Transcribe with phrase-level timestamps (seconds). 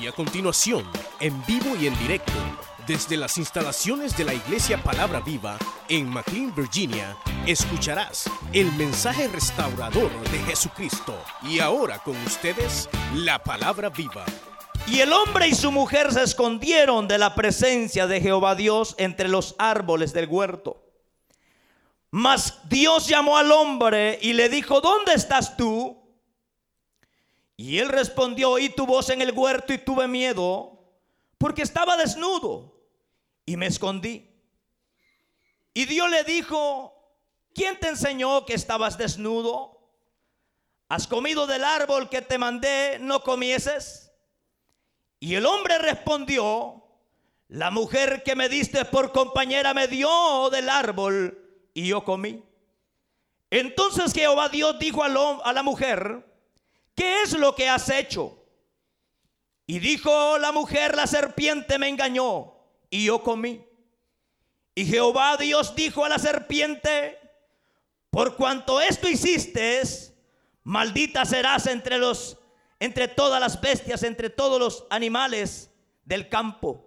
[0.00, 0.84] Y a continuación,
[1.20, 2.32] en vivo y en directo,
[2.86, 5.56] desde las instalaciones de la Iglesia Palabra Viva
[5.88, 7.16] en McLean, Virginia,
[7.46, 11.18] escucharás el mensaje restaurador de Jesucristo.
[11.42, 14.24] Y ahora con ustedes, la Palabra Viva.
[14.86, 19.28] Y el hombre y su mujer se escondieron de la presencia de Jehová Dios entre
[19.28, 20.82] los árboles del huerto.
[22.10, 26.05] Mas Dios llamó al hombre y le dijo, ¿dónde estás tú?
[27.56, 30.78] Y él respondió, oí tu voz en el huerto y tuve miedo,
[31.38, 32.76] porque estaba desnudo
[33.46, 34.30] y me escondí.
[35.72, 36.92] Y Dios le dijo,
[37.54, 39.90] ¿quién te enseñó que estabas desnudo?
[40.88, 44.12] ¿Has comido del árbol que te mandé, no comieses?
[45.18, 46.82] Y el hombre respondió,
[47.48, 52.42] la mujer que me diste por compañera me dio del árbol y yo comí.
[53.50, 56.24] Entonces Jehová Dios dijo a la mujer,
[56.96, 58.42] ¿qué es lo que has hecho?
[59.66, 62.54] Y dijo la mujer, la serpiente me engañó
[62.90, 63.64] y yo comí.
[64.74, 67.18] Y Jehová Dios dijo a la serpiente,
[68.10, 69.82] por cuanto esto hiciste,
[70.64, 72.38] maldita serás entre los
[72.78, 75.70] entre todas las bestias, entre todos los animales
[76.04, 76.84] del campo.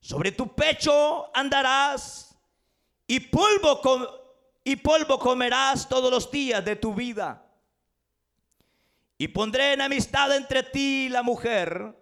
[0.00, 2.36] Sobre tu pecho andarás
[3.06, 3.80] y polvo
[4.64, 7.43] y polvo comerás todos los días de tu vida.
[9.24, 11.96] Y pondré enemistad entre ti y la mujer,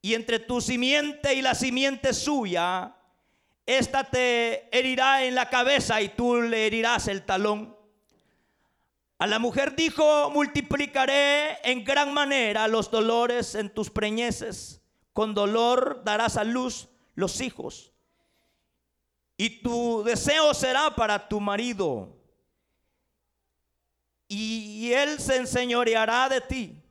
[0.00, 2.94] y entre tu simiente y la simiente suya.
[3.66, 7.76] Esta te herirá en la cabeza y tú le herirás el talón.
[9.18, 14.80] A la mujer dijo, multiplicaré en gran manera los dolores en tus preñeces.
[15.12, 17.92] Con dolor darás a luz los hijos.
[19.36, 22.15] Y tu deseo será para tu marido
[24.28, 26.82] y él se enseñoreará de ti.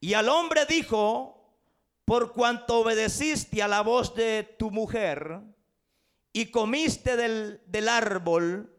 [0.00, 1.38] Y al hombre dijo,
[2.08, 5.42] por cuanto obedeciste a la voz de tu mujer
[6.32, 8.74] y comiste del, árbol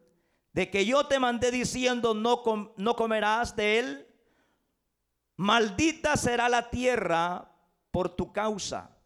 [0.53, 2.41] de que yo te mandé diciendo no,
[2.75, 4.07] no comerás de él,
[5.35, 7.51] maldita será la tierra
[7.91, 8.97] por tu causa.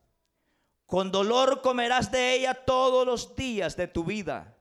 [0.85, 4.55] Con dolor comerás de ella todos los días de tu vida.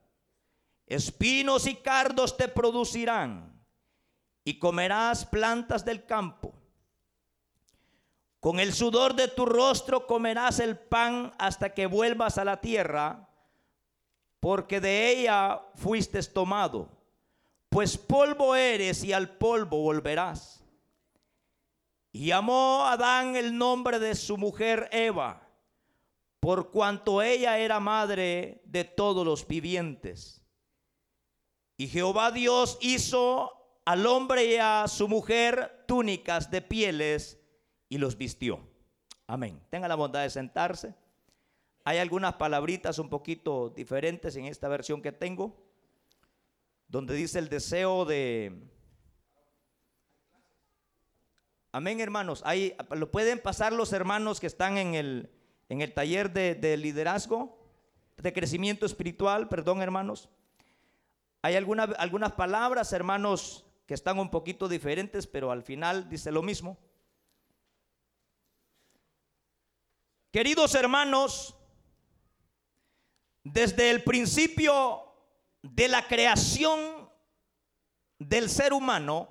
[0.88, 3.51] Espinos y cardos te producirán
[4.44, 6.52] y comerás plantas del campo.
[8.40, 13.28] Con el sudor de tu rostro comerás el pan hasta que vuelvas a la tierra,
[14.40, 16.88] porque de ella fuiste tomado,
[17.68, 20.64] pues polvo eres y al polvo volverás.
[22.10, 25.48] Y llamó Adán el nombre de su mujer Eva,
[26.40, 30.44] por cuanto ella era madre de todos los vivientes.
[31.76, 37.38] Y Jehová Dios hizo al hombre y a su mujer túnicas de pieles
[37.88, 38.60] y los vistió.
[39.26, 39.60] Amén.
[39.70, 40.94] Tenga la bondad de sentarse.
[41.84, 45.56] Hay algunas palabritas un poquito diferentes en esta versión que tengo,
[46.86, 48.68] donde dice el deseo de...
[51.72, 52.42] Amén, hermanos.
[52.44, 55.30] Ahí lo pueden pasar los hermanos que están en el,
[55.70, 57.58] en el taller de, de liderazgo,
[58.18, 60.28] de crecimiento espiritual, perdón, hermanos.
[61.40, 66.78] Hay algunas palabras, hermanos, que están un poquito diferentes, pero al final dice lo mismo.
[70.30, 71.54] Queridos hermanos,
[73.44, 75.02] desde el principio
[75.62, 77.10] de la creación
[78.18, 79.28] del ser humano,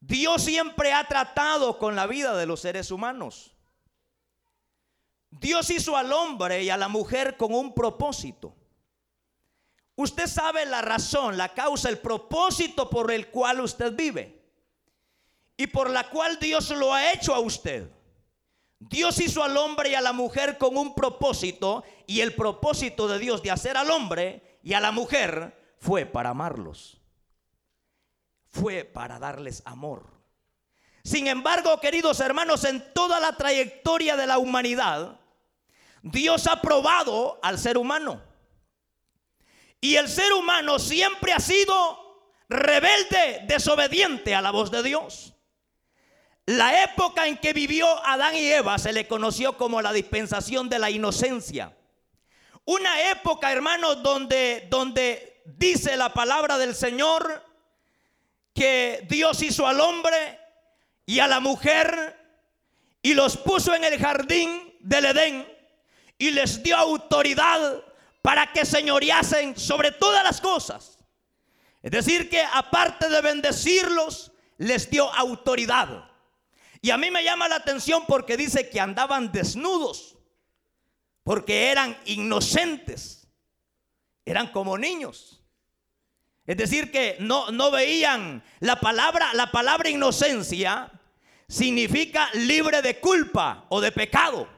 [0.00, 3.54] Dios siempre ha tratado con la vida de los seres humanos.
[5.30, 8.56] Dios hizo al hombre y a la mujer con un propósito.
[9.96, 14.42] Usted sabe la razón, la causa, el propósito por el cual usted vive
[15.56, 17.90] y por la cual Dios lo ha hecho a usted.
[18.78, 23.18] Dios hizo al hombre y a la mujer con un propósito y el propósito de
[23.18, 27.00] Dios de hacer al hombre y a la mujer fue para amarlos.
[28.50, 30.10] Fue para darles amor.
[31.04, 35.20] Sin embargo, queridos hermanos, en toda la trayectoria de la humanidad,
[36.02, 38.20] Dios ha probado al ser humano.
[39.82, 45.34] Y el ser humano siempre ha sido rebelde, desobediente a la voz de Dios.
[46.46, 50.78] La época en que vivió Adán y Eva se le conoció como la dispensación de
[50.78, 51.76] la inocencia.
[52.64, 57.44] Una época, hermanos, donde, donde dice la palabra del Señor
[58.54, 60.38] que Dios hizo al hombre
[61.06, 62.20] y a la mujer
[63.02, 65.48] y los puso en el jardín del Edén
[66.18, 67.82] y les dio autoridad
[68.22, 70.98] para que señoreasen sobre todas las cosas.
[71.82, 76.08] Es decir, que aparte de bendecirlos, les dio autoridad.
[76.80, 80.16] Y a mí me llama la atención porque dice que andaban desnudos,
[81.24, 83.26] porque eran inocentes,
[84.24, 85.42] eran como niños.
[86.46, 90.90] Es decir, que no, no veían la palabra, la palabra inocencia
[91.48, 94.48] significa libre de culpa o de pecado.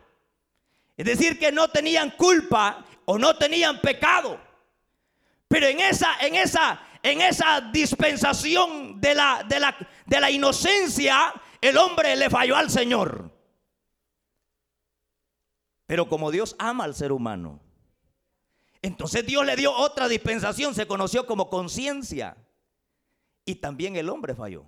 [0.96, 4.40] Es decir, que no tenían culpa o no tenían pecado.
[5.48, 11.32] Pero en esa, en esa, en esa dispensación de la, de la, de la inocencia,
[11.60, 13.30] el hombre le falló al Señor.
[15.86, 17.60] Pero como Dios ama al ser humano,
[18.82, 22.36] entonces Dios le dio otra dispensación, se conoció como conciencia.
[23.46, 24.64] Y también el hombre falló.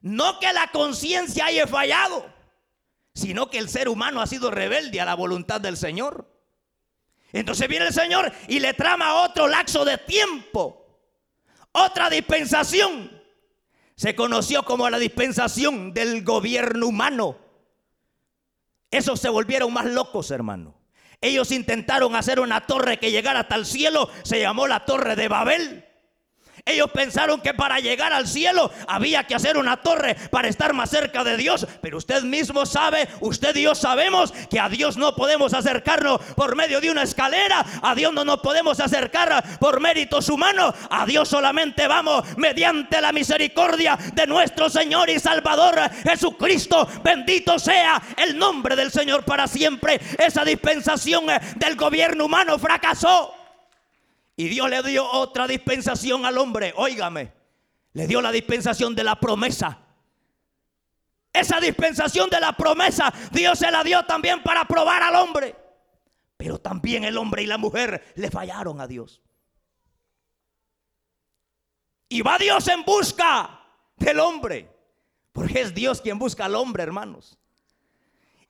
[0.00, 2.26] No que la conciencia haya fallado,
[3.14, 6.33] sino que el ser humano ha sido rebelde a la voluntad del Señor.
[7.34, 10.86] Entonces viene el Señor y le trama otro laxo de tiempo,
[11.72, 13.10] otra dispensación.
[13.96, 17.36] Se conoció como la dispensación del gobierno humano.
[18.88, 20.76] Esos se volvieron más locos, hermano.
[21.20, 25.26] Ellos intentaron hacer una torre que llegara hasta el cielo, se llamó la torre de
[25.26, 25.84] Babel.
[26.66, 30.88] Ellos pensaron que para llegar al cielo había que hacer una torre para estar más
[30.88, 31.66] cerca de Dios.
[31.82, 36.56] Pero usted mismo sabe, usted y yo sabemos que a Dios no podemos acercarnos por
[36.56, 37.66] medio de una escalera.
[37.82, 40.74] A Dios no nos podemos acercar por méritos humanos.
[40.88, 46.88] A Dios solamente vamos mediante la misericordia de nuestro Señor y Salvador Jesucristo.
[47.02, 50.00] Bendito sea el nombre del Señor para siempre.
[50.16, 51.26] Esa dispensación
[51.56, 53.43] del gobierno humano fracasó.
[54.36, 56.72] Y Dios le dio otra dispensación al hombre.
[56.76, 57.32] Óigame,
[57.92, 59.78] le dio la dispensación de la promesa.
[61.32, 65.54] Esa dispensación de la promesa, Dios se la dio también para probar al hombre.
[66.36, 69.20] Pero también el hombre y la mujer le fallaron a Dios.
[72.08, 73.60] Y va Dios en busca
[73.96, 74.70] del hombre.
[75.32, 77.38] Porque es Dios quien busca al hombre, hermanos.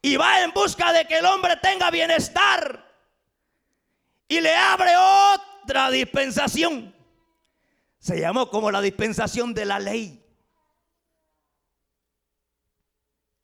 [0.02, 2.84] Y va en busca de que el hombre tenga bienestar.
[4.28, 6.94] Y le abre otro otra dispensación.
[7.98, 10.22] Se llamó como la dispensación de la ley.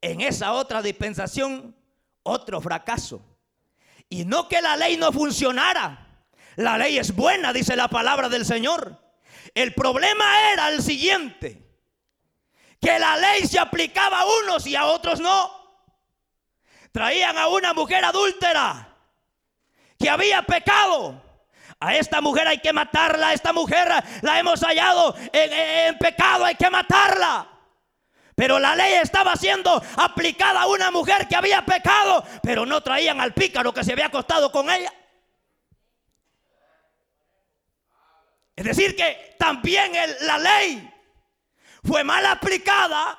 [0.02, 1.74] En esa otra dispensación,
[2.22, 3.22] otro fracaso.
[4.10, 6.26] Y no que la ley no funcionara.
[6.56, 9.02] La ley es buena, dice la palabra del Señor.
[9.54, 11.66] El problema era el siguiente.
[12.80, 15.50] Que la ley se aplicaba a unos y a otros no.
[16.92, 18.94] Traían a una mujer adúltera
[19.98, 21.29] que había pecado
[21.80, 23.88] a esta mujer hay que matarla, a esta mujer
[24.20, 27.48] la hemos hallado en, pecado, hay que matarla.
[28.34, 33.20] Pero la ley estaba siendo aplicada a una mujer que había pecado, pero no traían
[33.20, 34.92] al pícaro que se había acostado con ella.
[38.54, 40.92] Es decir, que también la ley
[41.82, 43.18] fue mal aplicada,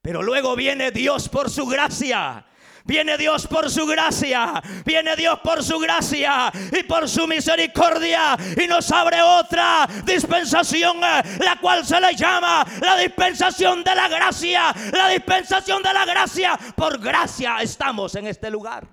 [0.00, 2.46] pero luego viene Dios por su gracia
[2.86, 8.66] Viene Dios por su gracia, viene Dios por su gracia y por su misericordia y
[8.66, 15.08] nos abre otra dispensación, la cual se le llama la dispensación de la gracia, la
[15.08, 16.58] dispensación de la gracia.
[16.76, 18.86] Por gracia estamos en este lugar.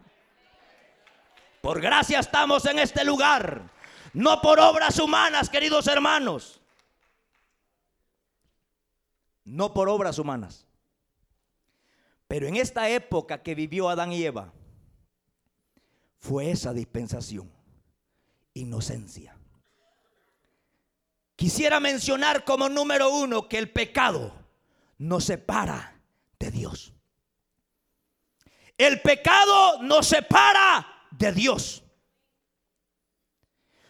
[1.59, 3.61] Por gracia estamos en este lugar,
[4.13, 6.61] no por obras humanas, queridos hermanos.
[9.43, 10.65] No por obras humanas.
[12.31, 14.53] Pero en esta época que vivió Adán y Eva,
[16.17, 17.51] fue esa dispensación,
[18.53, 19.35] inocencia.
[21.35, 24.33] Quisiera mencionar como número uno que el pecado
[24.97, 25.99] nos separa
[26.39, 26.93] de Dios.
[28.77, 31.83] El pecado nos separa de Dios.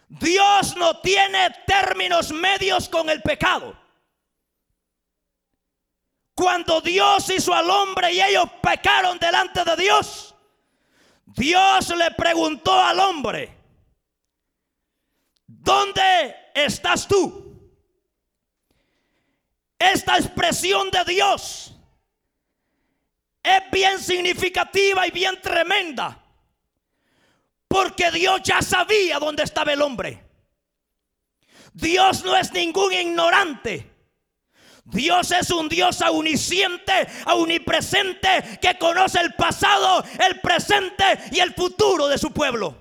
[0.10, 3.81] Dios no tiene términos medios con el pecado.
[6.34, 10.34] Cuando Dios hizo al hombre y ellos pecaron delante de Dios,
[11.26, 13.58] Dios le preguntó al hombre,
[15.46, 17.52] ¿dónde estás tú?
[19.78, 21.74] Esta expresión de Dios
[23.44, 26.24] es bien significativa y bien tremenda,
[27.68, 30.24] porque Dios ya sabía dónde estaba el hombre.
[31.74, 33.91] Dios no es ningún ignorante.
[34.92, 42.08] Dios es un Dios auniciente, omnipresente, que conoce el pasado, el presente y el futuro
[42.08, 42.76] de su pueblo.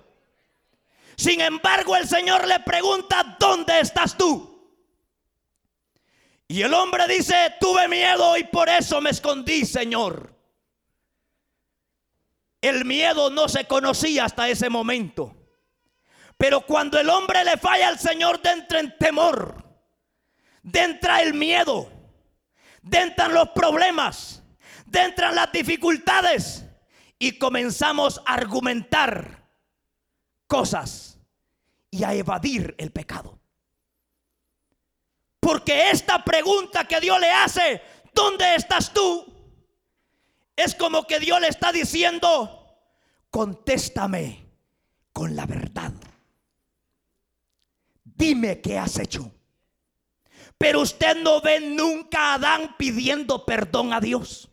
[1.17, 4.49] Sin embargo, el Señor le pregunta, ¿dónde estás tú?
[6.49, 10.35] Y el hombre dice, tuve miedo y por eso me escondí, Señor.
[12.61, 15.37] El miedo no se conocía hasta ese momento.
[16.37, 19.71] Pero cuando el hombre le falla al Señor, entra en temor
[20.73, 21.90] entra el miedo,
[22.90, 24.42] entran los problemas,
[24.92, 26.64] entran las dificultades
[27.18, 29.49] y comenzamos a argumentar
[30.46, 31.18] cosas
[31.90, 33.38] y a evadir el pecado.
[35.38, 37.82] Porque esta pregunta que Dios le hace,
[38.14, 39.26] ¿dónde estás tú?
[40.54, 42.76] Es como que Dios le está diciendo,
[43.30, 44.46] contéstame
[45.12, 45.92] con la verdad.
[48.04, 49.32] Dime qué has hecho.
[50.61, 54.50] Pero usted no ve nunca a Adán pidiendo perdón a Dios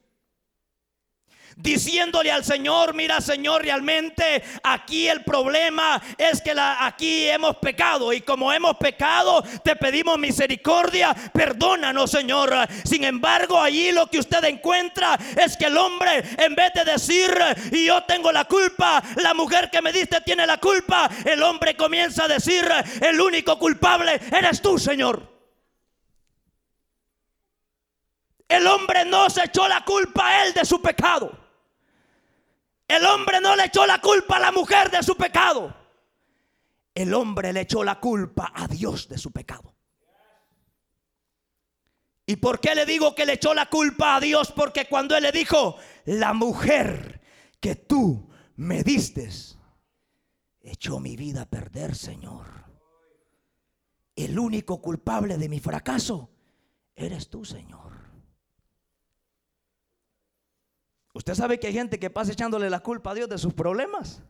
[1.58, 8.22] diciéndole al Señor, mira Señor, realmente aquí el problema es que aquí hemos pecado y
[8.22, 12.54] como hemos pecado, te pedimos misericordia, perdónanos Señor.
[12.86, 17.32] Sin embargo, allí lo que usted encuentra es que el hombre, en vez de decir,
[17.72, 21.76] y yo tengo la culpa, la mujer que me diste tiene la culpa, el hombre
[21.76, 22.70] comienza a decir,
[23.02, 25.37] el único culpable eres tú, Señor.
[28.48, 31.32] El hombre no se echó la culpa a él de su pecado.
[32.88, 35.76] El hombre no le echó la culpa a la mujer de su pecado.
[36.96, 39.76] El hombre le echó la culpa a Dios de su pecado.
[42.26, 44.52] ¿Y por qué le digo que le echó la culpa a Dios?
[44.52, 47.22] Porque cuando él le dijo, la mujer
[47.60, 49.30] que tú me diste,
[50.62, 52.48] echó mi vida a perder, Señor.
[54.16, 56.30] El único culpable de mi fracaso
[56.96, 57.87] eres tú, Señor.
[61.18, 64.22] Usted sabe que hay gente que pasa echándole la culpa a Dios de sus problemas.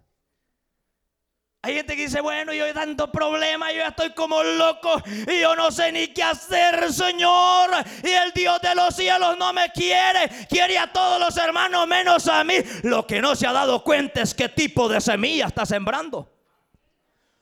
[1.62, 5.42] Hay gente que dice, bueno, yo hay tanto problema, yo ya estoy como loco y
[5.42, 7.72] yo no sé ni qué hacer, Señor.
[8.02, 12.26] Y el Dios de los cielos no me quiere, quiere a todos los hermanos menos
[12.30, 12.54] a mí.
[12.84, 16.34] Lo que no se ha dado cuenta es qué tipo de semilla está sembrando.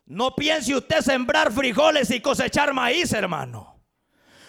[0.07, 3.74] No piense usted sembrar frijoles y cosechar maíz, hermano.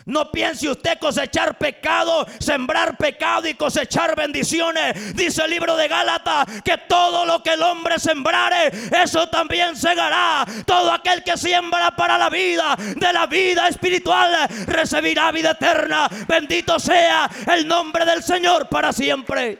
[0.06, 5.16] No piense usted cosechar pecado, sembrar pecado y cosechar bendiciones.
[5.16, 8.68] Dice el libro de Gálatas que todo lo que el hombre sembrare,
[9.02, 10.46] eso también segará.
[10.64, 16.08] Todo aquel que siembra para la vida, de la vida espiritual, recibirá vida eterna.
[16.28, 19.58] Bendito sea el nombre del Señor para siempre.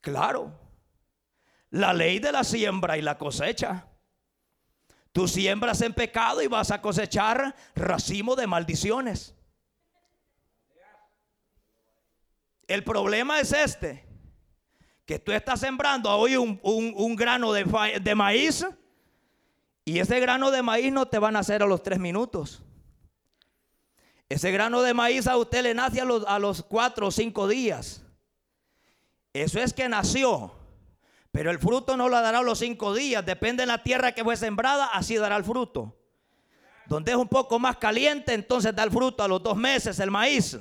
[0.00, 0.52] Claro,
[1.70, 3.88] la ley de la siembra y la cosecha.
[5.14, 9.32] Tú siembras en pecado y vas a cosechar racimo de maldiciones.
[12.66, 14.04] El problema es este,
[15.06, 18.66] que tú estás sembrando hoy un, grano de, de, maíz
[19.84, 22.64] y ese grano de maíz no te van a hacer a los tres minutos.
[24.28, 27.46] Ese grano de maíz a usted le nace a los, a los cuatro o cinco
[27.46, 28.02] días.
[29.32, 30.63] Eso es que nació.
[31.34, 33.26] Pero el fruto no lo dará los cinco días.
[33.26, 35.92] Depende de la tierra que fue sembrada, así dará el fruto.
[36.86, 40.12] Donde es un poco más caliente, entonces da el fruto a los dos meses el
[40.12, 40.56] maíz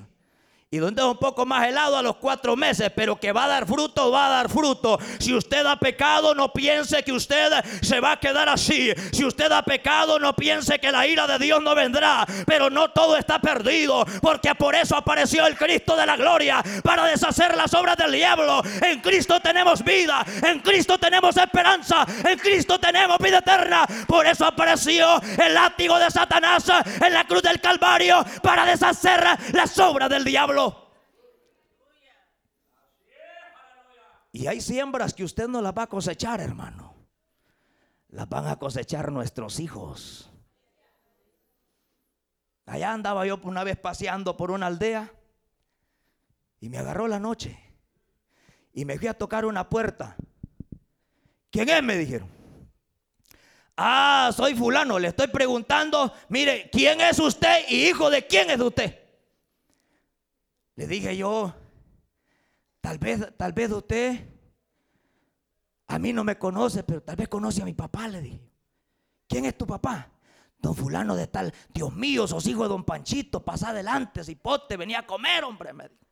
[0.73, 3.47] y donde es un poco más helado a los cuatro meses, pero que va a
[3.47, 4.97] dar fruto, va a dar fruto.
[5.19, 8.91] Si usted ha pecado, no piense que usted se va a quedar así.
[9.11, 12.25] Si usted ha pecado, no piense que la ira de Dios no vendrá.
[12.47, 17.05] Pero no todo está perdido, porque por eso apareció el Cristo de la gloria, para
[17.05, 18.63] deshacer las obras del diablo.
[18.81, 23.85] En Cristo tenemos vida, en Cristo tenemos esperanza, en Cristo tenemos vida eterna.
[24.07, 26.65] Por eso apareció el látigo de Satanás
[26.99, 30.62] en la cruz del Calvario, para deshacer las obras del diablo.
[34.33, 36.95] Y hay siembras que usted no las va a cosechar, hermano.
[38.09, 40.31] Las van a cosechar nuestros hijos.
[42.65, 45.13] Allá andaba yo una vez paseando por una aldea
[46.59, 47.59] y me agarró la noche
[48.73, 50.15] y me fui a tocar una puerta.
[51.51, 51.83] ¿Quién es?
[51.83, 52.27] Me dijeron.
[53.77, 54.97] Ah, soy fulano.
[54.97, 58.99] Le estoy preguntando, mire, ¿quién es usted y hijo de quién es usted?
[60.75, 61.53] Le dije yo,
[62.83, 64.27] Tal vez, tal vez usted
[65.87, 68.41] a mí no me conoce, pero tal vez conoce a mi papá, le dije.
[69.25, 70.11] ¿Quién es tu papá?
[70.57, 74.99] Don fulano de tal, Dios mío, sos hijo de don Panchito, pasa adelante, cipote, venía
[74.99, 76.02] a comer, hombre, me dijo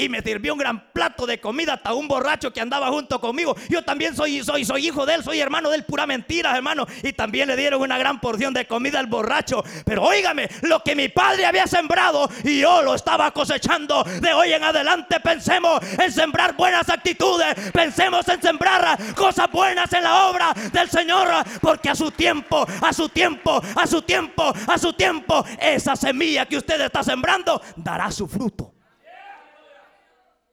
[0.00, 3.54] y me sirvió un gran plato de comida hasta un borracho que andaba junto conmigo.
[3.68, 6.86] Yo también soy, soy, soy hijo de él, soy hermano de él, pura mentira, hermano.
[7.02, 9.62] Y también le dieron una gran porción de comida al borracho.
[9.84, 14.02] Pero óigame, lo que mi padre había sembrado y yo lo estaba cosechando.
[14.04, 20.04] De hoy en adelante pensemos en sembrar buenas actitudes, pensemos en sembrar cosas buenas en
[20.04, 21.28] la obra del Señor,
[21.60, 26.46] porque a su tiempo, a su tiempo, a su tiempo, a su tiempo, esa semilla
[26.46, 28.69] que usted está sembrando dará su fruto.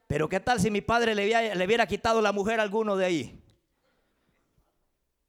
[0.07, 1.25] Pero ¿qué tal si mi padre le
[1.65, 3.43] hubiera, quitado la mujer a alguno de ahí?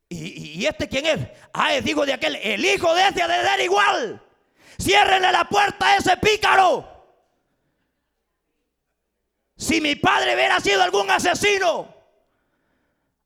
[0.08, 1.28] ¿Y, este quién es?
[1.52, 4.22] Ah, es digo de aquel, el hijo de ese de dar igual.
[4.80, 6.96] Ciérrenle la puerta a ese pícaro.
[9.56, 11.92] Si mi padre hubiera sido algún asesino,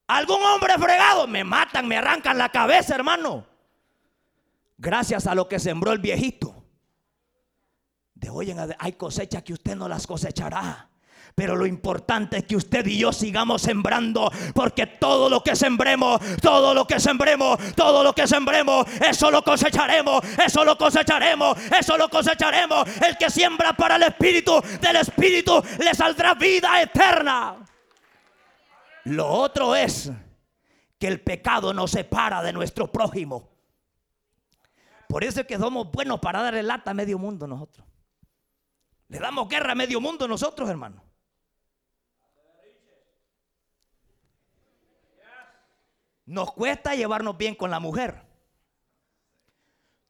[0.07, 3.47] algún hombre fregado, me matan, me arrancan la cabeza, hermano.
[4.79, 6.65] Gracias a lo que sembró el viejito.
[8.15, 10.89] De hoy en adelante hay cosechas que usted no las cosechará.
[11.35, 16.21] Pero lo importante es que usted y yo sigamos sembrando, porque todo lo que sembremos,
[16.41, 21.97] todo lo que sembremos, todo lo que sembremos, eso lo cosecharemos, eso lo cosecharemos, eso
[21.97, 22.87] lo cosecharemos.
[23.03, 27.57] El que siembra para el Espíritu, del Espíritu le saldrá vida eterna.
[29.05, 30.13] Lo otro es
[30.99, 33.51] que el pecado nos separa de nuestro prójimo.
[35.09, 37.87] Por eso es que somos buenos para darle lata a medio mundo nosotros.
[39.09, 41.12] Le damos guerra a medio mundo nosotros, hermano.
[46.25, 48.23] Nos cuesta llevarnos bien con la mujer.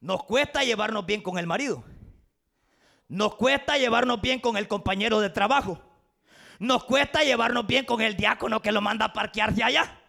[0.00, 1.84] Nos cuesta llevarnos bien con el marido.
[3.08, 5.80] Nos cuesta llevarnos bien con el compañero de trabajo.
[6.58, 10.01] Nos cuesta llevarnos bien con el diácono que lo manda a parquearse allá.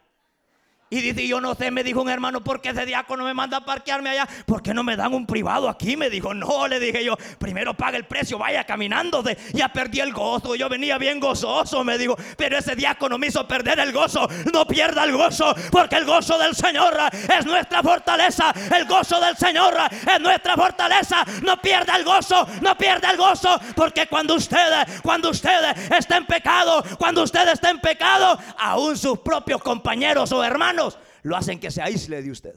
[0.93, 3.57] Y dice, yo no sé, me dijo un hermano, ¿por qué ese diácono me manda
[3.57, 4.27] a parquearme allá?
[4.45, 5.97] ¿Por qué no me dan un privado aquí?
[5.97, 9.23] Me dijo, no, le dije yo, primero paga el precio, vaya caminando.
[9.23, 13.25] De, ya perdí el gozo, yo venía bien gozoso, me dijo, pero ese diácono me
[13.25, 14.27] hizo perder el gozo.
[14.53, 16.95] No pierda el gozo, porque el gozo del Señor
[17.39, 18.53] es nuestra fortaleza.
[18.71, 19.73] El gozo del Señor
[20.13, 21.25] es nuestra fortaleza.
[21.41, 26.27] No pierda el gozo, no pierda el gozo, porque cuando usted, cuando usted está en
[26.27, 30.82] pecado, cuando usted está en pecado, aún sus propios compañeros o hermanos,
[31.21, 32.55] lo hacen que se aísle de usted.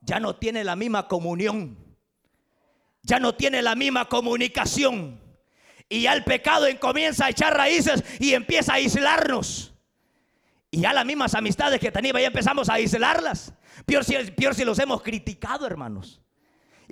[0.00, 1.78] Ya no tiene la misma comunión.
[3.02, 5.20] Ya no tiene la misma comunicación.
[5.88, 9.74] Y ya el pecado comienza a echar raíces y empieza a aislarnos.
[10.70, 13.52] Y ya las mismas amistades que teníamos ya empezamos a aislarlas.
[13.84, 16.21] Peor si, peor si los hemos criticado, hermanos.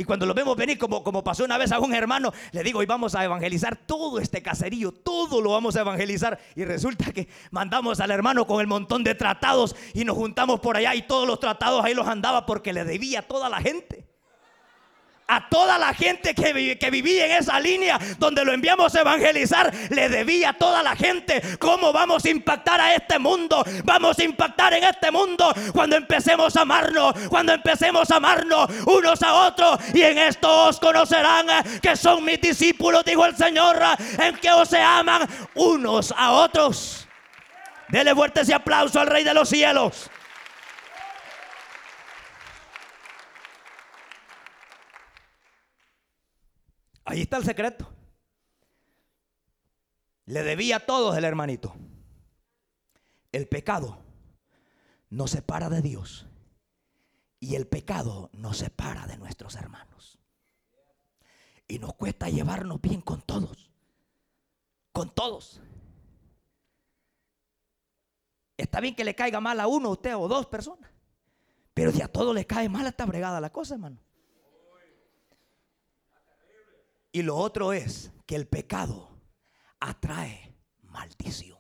[0.00, 2.78] Y cuando lo vemos venir, como, como pasó una vez a un hermano, le digo,
[2.78, 6.40] hoy vamos a evangelizar todo este caserío, todo lo vamos a evangelizar.
[6.56, 10.78] Y resulta que mandamos al hermano con el montón de tratados y nos juntamos por
[10.78, 14.09] allá y todos los tratados ahí los andaba porque le debía a toda la gente
[15.30, 20.08] a toda la gente que, vivía en esa línea donde lo enviamos a evangelizar, le
[20.08, 23.64] debía a toda la gente cómo vamos a impactar a este mundo.
[23.84, 29.22] Vamos a impactar en este mundo cuando empecemos a amarnos, cuando empecemos a amarnos unos
[29.22, 29.78] a otros.
[29.94, 31.46] Y en esto os conocerán
[31.80, 33.78] que son mis discípulos, dijo el Señor,
[34.18, 37.06] en que os se aman unos a otros.
[37.88, 40.10] Dele fuerte ese aplauso al Rey de los cielos.
[47.10, 47.92] Ahí está el secreto.
[50.26, 51.74] Le debía a todos el hermanito.
[53.32, 53.98] El pecado
[55.08, 56.28] nos separa de Dios
[57.40, 60.20] y el pecado nos separa de nuestros hermanos.
[61.66, 63.72] Y nos cuesta llevarnos bien con todos.
[64.92, 65.60] Con todos.
[68.56, 70.88] Está bien que le caiga mal a uno, usted o dos personas.
[71.74, 73.98] Pero si a todos les cae mal, está bregada la cosa, hermano.
[77.12, 79.08] Y lo otro es que el pecado
[79.80, 81.58] atrae maldición.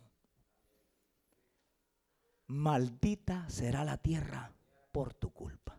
[2.46, 4.52] Maldita será la tierra
[4.92, 5.78] por tu culpa.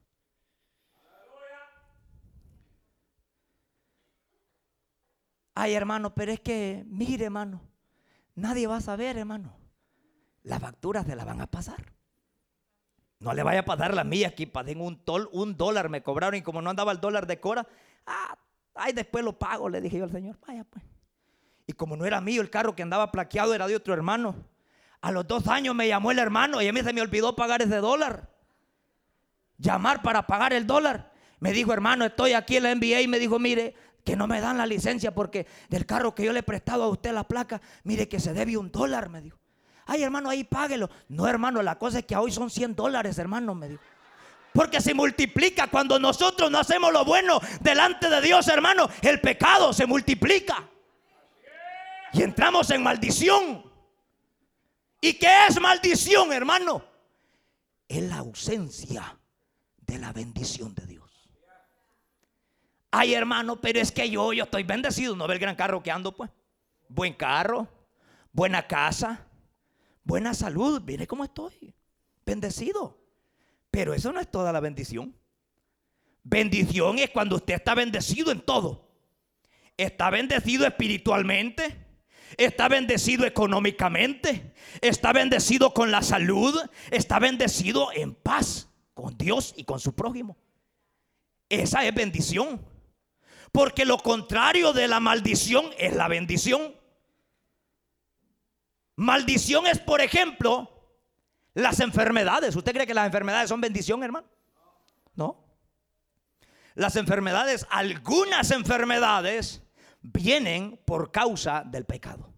[5.53, 7.61] Ay, hermano, pero es que, mire, hermano,
[8.35, 9.53] nadie va a saber, hermano.
[10.43, 11.93] Las facturas se las van a pasar.
[13.19, 16.35] No le vaya a pasar la mía aquí, paguen un, tol, un dólar, me cobraron
[16.35, 17.67] y como no andaba el dólar de Cora,
[18.07, 18.37] ah,
[18.75, 20.37] Ay, después lo pago, le dije yo al Señor.
[20.47, 20.83] Vaya pues.
[21.67, 24.35] Y como no era mío el carro que andaba plaqueado, era de otro hermano.
[25.01, 27.61] A los dos años me llamó el hermano y a mí se me olvidó pagar
[27.61, 28.29] ese dólar.
[29.57, 31.11] Llamar para pagar el dólar.
[31.39, 34.41] Me dijo, hermano, estoy aquí en la NBA y me dijo, mire, que no me
[34.41, 37.61] dan la licencia porque del carro que yo le he prestado a usted la placa,
[37.83, 39.39] mire que se debe un dólar, me dijo.
[39.85, 40.89] Ay, hermano, ahí páguelo.
[41.09, 43.81] No, hermano, la cosa es que hoy son 100 dólares, hermano, me dijo.
[44.53, 48.89] Porque se multiplica cuando nosotros no hacemos lo bueno delante de Dios, hermano.
[49.01, 50.69] El pecado se multiplica.
[52.13, 53.63] Y entramos en maldición.
[54.99, 56.83] ¿Y qué es maldición, hermano?
[57.87, 59.17] Es la ausencia
[59.77, 61.01] de la bendición de Dios.
[62.91, 65.15] Ay, hermano, pero es que yo, yo estoy bendecido.
[65.15, 66.29] No ve el gran carro que ando, pues.
[66.89, 67.67] Buen carro,
[68.33, 69.25] buena casa,
[70.03, 70.81] buena salud.
[70.85, 71.73] Mire cómo estoy.
[72.25, 73.00] Bendecido.
[73.71, 75.15] Pero eso no es toda la bendición.
[76.23, 78.89] Bendición es cuando usted está bendecido en todo.
[79.77, 81.87] Está bendecido espiritualmente.
[82.37, 84.53] Está bendecido económicamente.
[84.81, 86.59] Está bendecido con la salud.
[86.91, 90.37] Está bendecido en paz con Dios y con su prójimo.
[91.49, 92.63] Esa es bendición.
[93.51, 96.75] Porque lo contrario de la maldición es la bendición.
[98.95, 100.70] Maldición es, por ejemplo,
[101.53, 102.55] las enfermedades.
[102.55, 104.27] ¿Usted cree que las enfermedades son bendición, hermano?
[105.15, 105.43] No.
[106.75, 109.61] Las enfermedades, algunas enfermedades,
[110.01, 112.33] vienen por causa del pecado.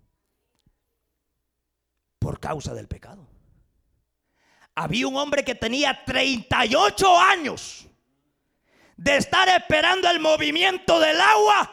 [2.20, 3.28] Por causa del pecado.
[4.76, 7.88] Había un hombre que tenía 38 años
[8.98, 11.70] de estar esperando el movimiento del agua.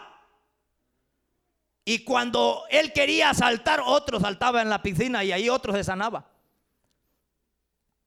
[1.85, 6.30] Y cuando él quería saltar, otro saltaba en la piscina y ahí otro se sanaba.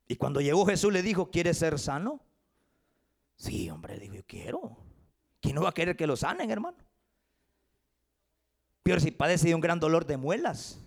[0.08, 2.22] Y cuando llegó Jesús le dijo, ¿quieres ser sano?
[3.36, 4.78] Sí, hombre, dijo, yo quiero.
[5.42, 6.78] ¿Quién no va a querer que lo sanen, hermano?
[8.84, 10.80] Peor si padece de un gran dolor de muelas.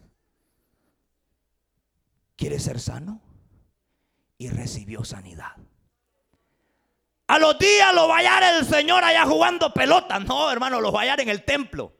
[2.37, 3.22] ¿Quiere ser sano?
[4.38, 5.57] Y recibió sanidad.
[7.26, 8.20] A los días lo va
[8.59, 10.20] el Señor allá jugando pelota.
[10.20, 11.96] No, hermano, lo va en el templo.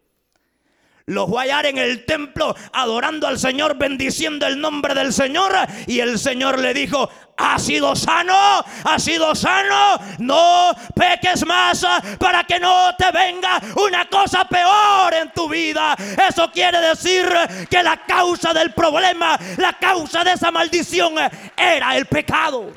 [1.09, 5.53] Los va a hallar en el templo adorando al Señor, bendiciendo el nombre del Señor.
[5.87, 8.35] Y el Señor le dijo, ha sido sano,
[8.83, 11.87] ha sido sano, no peques más
[12.19, 15.95] para que no te venga una cosa peor en tu vida.
[16.29, 17.25] Eso quiere decir
[17.71, 21.15] que la causa del problema, la causa de esa maldición
[21.57, 22.73] era el pecado.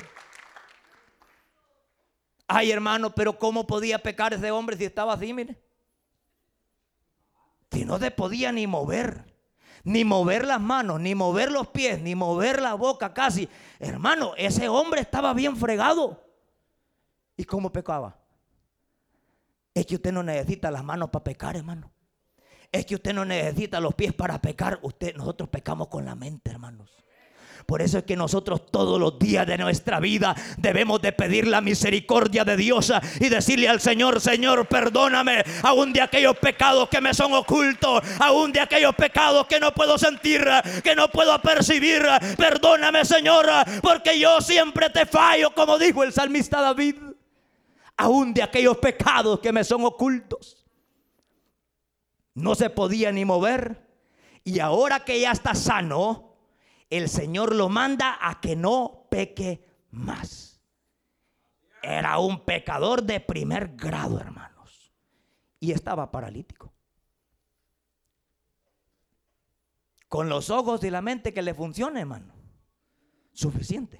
[2.46, 5.56] Ay hermano, pero ¿cómo podía pecar ese hombre si estaba así, mire?
[7.70, 9.24] Si no te podía ni mover,
[9.84, 13.48] ni mover las manos, ni mover los pies, ni mover la boca casi.
[13.78, 16.22] Hermano, ese hombre estaba bien fregado.
[17.36, 18.18] ¿Y cómo pecaba?
[19.72, 21.90] Es que usted no necesita las manos para pecar, hermano.
[22.72, 24.78] Es que usted no necesita los pies para pecar.
[24.82, 26.99] Usted, nosotros pecamos con la mente, hermanos.
[27.66, 31.60] Por eso es que nosotros todos los días de nuestra vida debemos de pedir la
[31.60, 37.14] misericordia de Dios y decirle al Señor, Señor, perdóname aún de aquellos pecados que me
[37.14, 40.44] son ocultos, aún de aquellos pecados que no puedo sentir,
[40.82, 42.02] que no puedo percibir.
[42.36, 43.46] Perdóname, Señor,
[43.82, 46.96] porque yo siempre te fallo, como dijo el salmista David,
[47.96, 50.66] aún de aquellos pecados que me son ocultos.
[52.34, 53.86] No se podía ni mover.
[54.44, 56.29] Y ahora que ya está sano,
[56.90, 60.60] el Señor lo manda a que no peque más.
[61.82, 64.92] Era un pecador de primer grado, hermanos.
[65.60, 66.72] Y estaba paralítico.
[70.08, 72.34] Con los ojos y la mente que le funcione, hermano.
[73.32, 73.99] Suficiente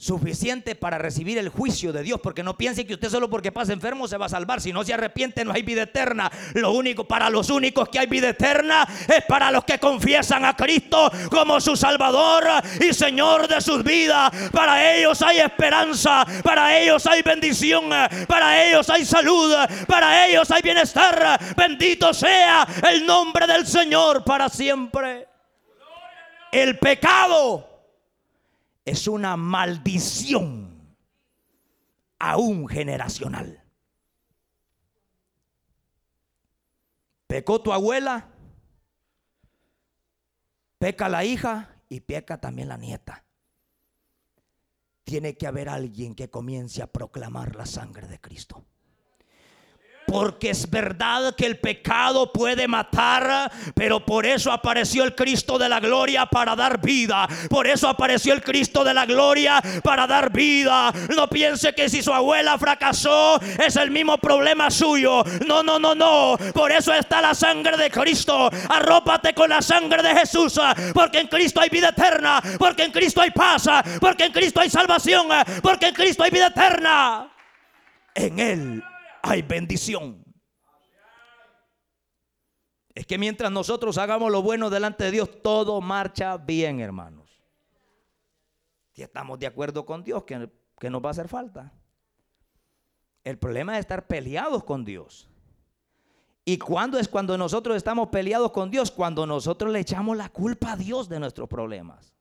[0.00, 3.72] suficiente para recibir el juicio de Dios, porque no piense que usted solo porque pasa
[3.72, 6.30] enfermo se va a salvar, si no se arrepiente no hay vida eterna.
[6.54, 10.54] Lo único para los únicos que hay vida eterna es para los que confiesan a
[10.54, 12.44] Cristo como su Salvador
[12.80, 14.30] y Señor de sus vidas.
[14.52, 17.90] Para ellos hay esperanza, para ellos hay bendición,
[18.28, 19.52] para ellos hay salud,
[19.88, 21.40] para ellos hay bienestar.
[21.56, 25.26] Bendito sea el nombre del Señor para siempre.
[26.52, 27.67] El pecado
[28.88, 30.96] es una maldición
[32.18, 33.62] aún generacional.
[37.26, 38.30] Pecó tu abuela,
[40.78, 43.24] peca la hija y peca también la nieta.
[45.04, 48.64] Tiene que haber alguien que comience a proclamar la sangre de Cristo.
[50.08, 55.68] Porque es verdad que el pecado puede matar, pero por eso apareció el Cristo de
[55.68, 57.28] la gloria para dar vida.
[57.50, 60.90] Por eso apareció el Cristo de la gloria para dar vida.
[61.14, 65.22] No piense que si su abuela fracasó es el mismo problema suyo.
[65.46, 66.38] No, no, no, no.
[66.54, 68.48] Por eso está la sangre de Cristo.
[68.70, 70.58] Arrópate con la sangre de Jesús.
[70.94, 72.40] Porque en Cristo hay vida eterna.
[72.58, 73.68] Porque en Cristo hay paz.
[74.00, 75.26] Porque en Cristo hay salvación.
[75.62, 77.28] Porque en Cristo hay vida eterna.
[78.14, 78.82] En Él
[79.28, 80.24] hay bendición.
[82.94, 87.30] Es que mientras nosotros hagamos lo bueno delante de Dios, todo marcha bien, hermanos.
[88.92, 91.72] Si estamos de acuerdo con Dios, que, que nos va a hacer falta.
[93.22, 95.28] El problema es estar peleados con Dios.
[96.44, 98.90] ¿Y cuándo es cuando nosotros estamos peleados con Dios?
[98.90, 102.14] Cuando nosotros le echamos la culpa a Dios de nuestros problemas.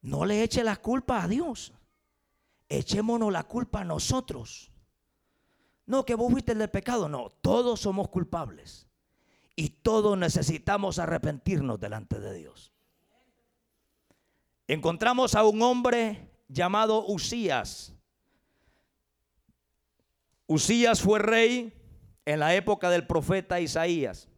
[0.00, 1.72] No le eche la culpa a Dios.
[2.68, 4.73] Echémonos la culpa a nosotros.
[5.86, 7.08] No, que vos fuiste el del pecado.
[7.08, 8.86] No, todos somos culpables.
[9.56, 12.72] Y todos necesitamos arrepentirnos delante de Dios.
[14.66, 17.94] Encontramos a un hombre llamado Usías.
[20.46, 21.72] Usías fue rey
[22.24, 24.28] en la época del profeta Isaías.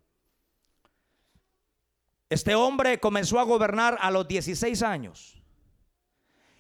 [2.29, 5.36] Este hombre comenzó a gobernar a los 16 años.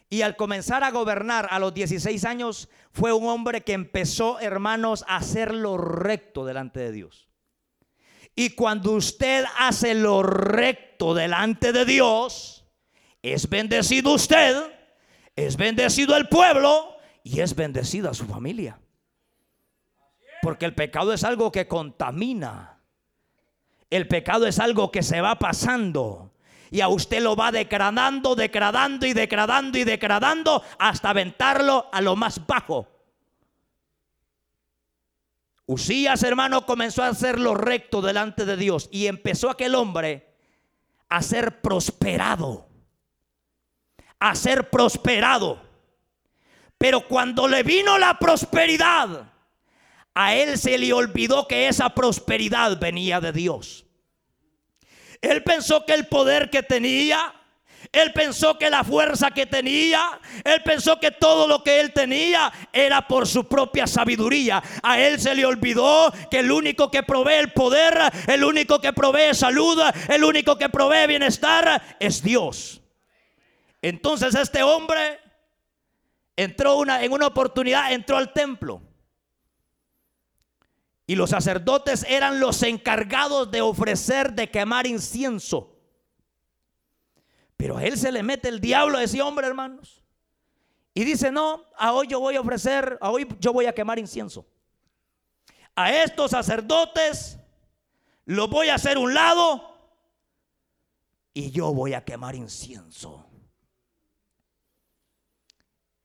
[0.08, 5.04] Y al comenzar a gobernar a los 16 años, fue un hombre que empezó, hermanos,
[5.08, 7.28] a hacer lo recto delante de Dios.
[8.36, 12.66] Y cuando usted hace lo recto delante de Dios,
[13.22, 14.56] es bendecido usted,
[15.34, 18.78] es bendecido el pueblo y es bendecida su familia.
[20.42, 22.78] Porque el pecado es algo que contamina.
[23.90, 26.30] El pecado es algo que se va pasando.
[26.76, 32.16] Y a usted lo va degradando, degradando y degradando y degradando hasta aventarlo a lo
[32.16, 32.86] más bajo.
[35.64, 40.34] Usías, hermano, comenzó a hacer lo recto delante de Dios y empezó aquel hombre
[41.08, 42.68] a ser prosperado.
[44.20, 45.62] A ser prosperado.
[46.76, 49.32] Pero cuando le vino la prosperidad,
[50.12, 53.85] a él se le olvidó que esa prosperidad venía de Dios.
[55.20, 57.34] Él pensó que el poder que tenía,
[57.92, 62.52] él pensó que la fuerza que tenía, él pensó que todo lo que él tenía
[62.72, 64.62] era por su propia sabiduría.
[64.82, 68.92] A él se le olvidó que el único que provee el poder, el único que
[68.92, 72.82] provee salud, el único que provee bienestar es Dios.
[73.82, 75.20] Entonces este hombre
[76.36, 78.82] entró una, en una oportunidad, entró al templo.
[81.06, 85.76] Y los sacerdotes eran los encargados de ofrecer, de quemar incienso.
[87.56, 90.02] Pero a él se le mete el diablo a ese hombre, hermanos.
[90.94, 93.98] Y dice, no, a hoy yo voy a ofrecer, a hoy yo voy a quemar
[93.98, 94.46] incienso.
[95.74, 97.38] A estos sacerdotes
[98.24, 99.76] los voy a hacer un lado
[101.34, 103.26] y yo voy a quemar incienso.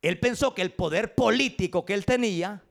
[0.01, 2.63] Él pensó que el poder político que él tenía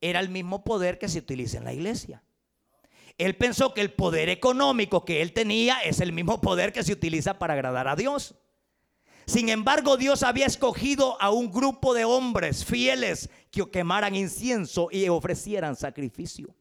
[0.00, 2.22] era el mismo poder que se utiliza en la iglesia.
[3.16, 6.92] Él pensó que el poder económico que él tenía es el mismo poder que se
[6.92, 8.36] utiliza para agradar a Dios.
[9.26, 15.08] Sin embargo, Dios había escogido a un grupo de hombres fieles que quemaran incienso y
[15.08, 16.54] ofrecieran sacrificio.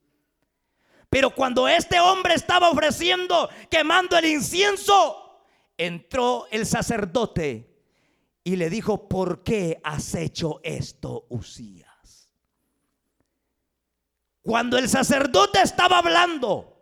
[1.09, 5.39] Pero cuando este hombre estaba ofreciendo, quemando el incienso,
[5.77, 7.73] entró el sacerdote
[8.43, 11.86] y le dijo, ¿por qué has hecho esto, Usía?
[14.47, 16.73] Cuando el sacerdote estaba hablando,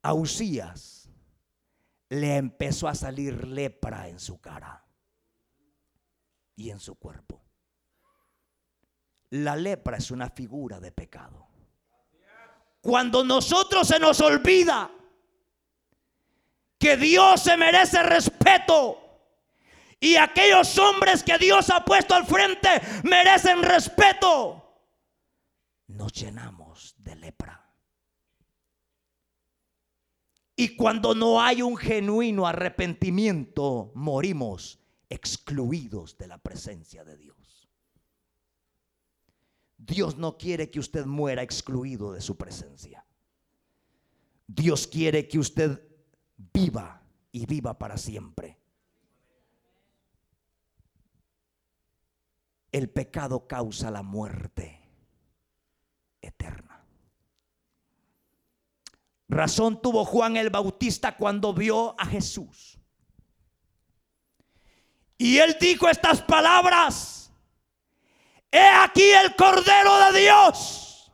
[0.00, 1.10] a Usías
[2.08, 4.86] le empezó a salir lepra en su cara
[6.56, 7.44] y en su cuerpo.
[9.28, 11.46] La lepra es una figura de pecado.
[12.80, 14.90] Cuando nosotros se nos olvida
[16.78, 18.98] que Dios se merece respeto
[20.00, 24.64] y aquellos hombres que Dios ha puesto al frente merecen respeto
[25.88, 27.64] nos llenamos de lepra.
[30.54, 37.68] Y cuando no hay un genuino arrepentimiento, morimos excluidos de la presencia de Dios.
[39.76, 43.06] Dios no quiere que usted muera excluido de su presencia.
[44.46, 45.80] Dios quiere que usted
[46.52, 48.58] viva y viva para siempre.
[52.72, 54.87] El pecado causa la muerte
[56.20, 56.84] eterna.
[59.28, 62.78] Razón tuvo Juan el Bautista cuando vio a Jesús.
[65.18, 67.32] Y él dijo estas palabras.
[68.50, 71.12] He aquí el Cordero de Dios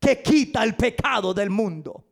[0.00, 2.04] que quita el pecado del mundo.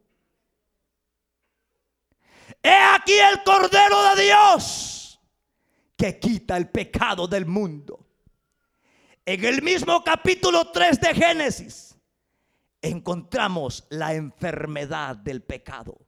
[2.62, 5.20] He aquí el Cordero de Dios
[5.96, 8.07] que quita el pecado del mundo.
[9.30, 11.94] En el mismo capítulo 3 de Génesis
[12.80, 15.98] encontramos la enfermedad del pecado.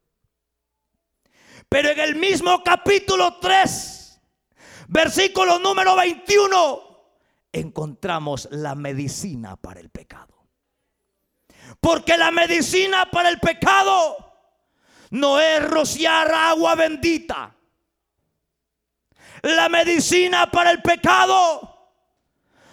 [1.69, 4.23] Pero en el mismo capítulo 3,
[4.89, 6.81] versículo número 21,
[7.53, 10.47] encontramos la medicina para el pecado.
[11.79, 14.33] Porque la medicina para el pecado
[15.11, 17.55] no es rociar agua bendita.
[19.43, 21.70] La medicina para el pecado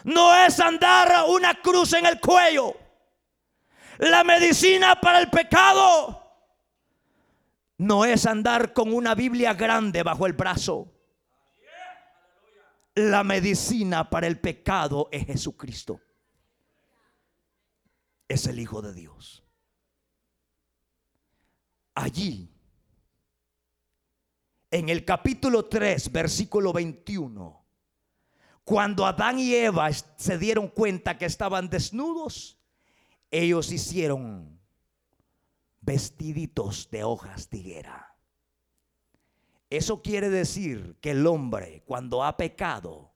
[0.07, 2.73] no es andar una cruz en el cuello.
[3.97, 6.23] La medicina para el pecado
[7.77, 10.93] no es andar con una Biblia grande bajo el brazo.
[12.95, 15.99] La medicina para el pecado es Jesucristo.
[18.29, 19.43] Es el Hijo de Dios.
[21.95, 22.49] Allí,
[24.71, 27.66] en el capítulo 3, versículo 21,
[28.67, 32.59] cuando Adán y Eva se dieron cuenta que estaban desnudos,
[33.31, 34.59] ellos hicieron
[35.79, 38.17] vestiditos de hojas de higuera.
[39.69, 43.13] Eso quiere decir que el hombre cuando ha pecado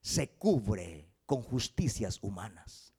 [0.00, 2.94] se cubre con justicias humanas.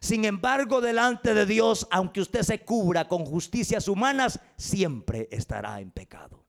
[0.00, 5.92] Sin embargo, delante de Dios, aunque usted se cubra con justicias humanas, siempre estará en
[5.92, 6.43] pecado.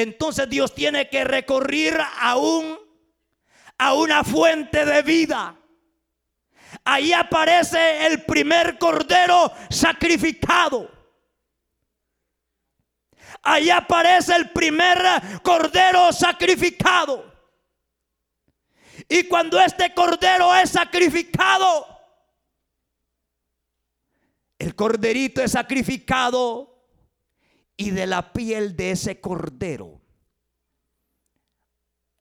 [0.00, 2.36] Entonces Dios tiene que recorrer a,
[3.78, 5.56] a una fuente de vida.
[6.84, 10.88] Ahí aparece el primer cordero sacrificado.
[13.42, 15.02] Ahí aparece el primer
[15.42, 17.34] cordero sacrificado.
[19.08, 21.88] Y cuando este cordero es sacrificado,
[24.60, 26.77] el corderito es sacrificado
[27.78, 30.02] y de la piel de ese cordero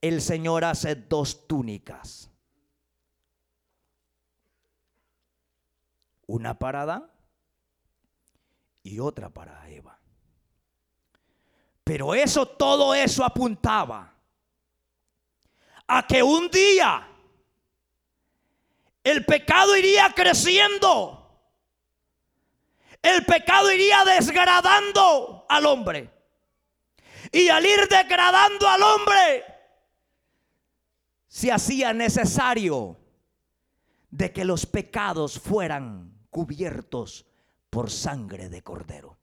[0.02, 2.30] el Señor hace dos túnicas.
[6.28, 7.12] Una para Adán
[8.84, 10.00] y otra para Eva.
[11.84, 14.13] Pero eso, todo eso apuntaba
[15.88, 17.08] a que un día
[19.04, 21.16] el pecado iría creciendo.
[23.02, 26.14] El pecado iría desgradando al hombre.
[27.32, 29.44] Y al ir degradando al hombre,
[31.28, 32.98] se hacía necesario
[34.10, 37.26] de que los pecados fueran cubiertos
[37.70, 39.18] por sangre de cordero.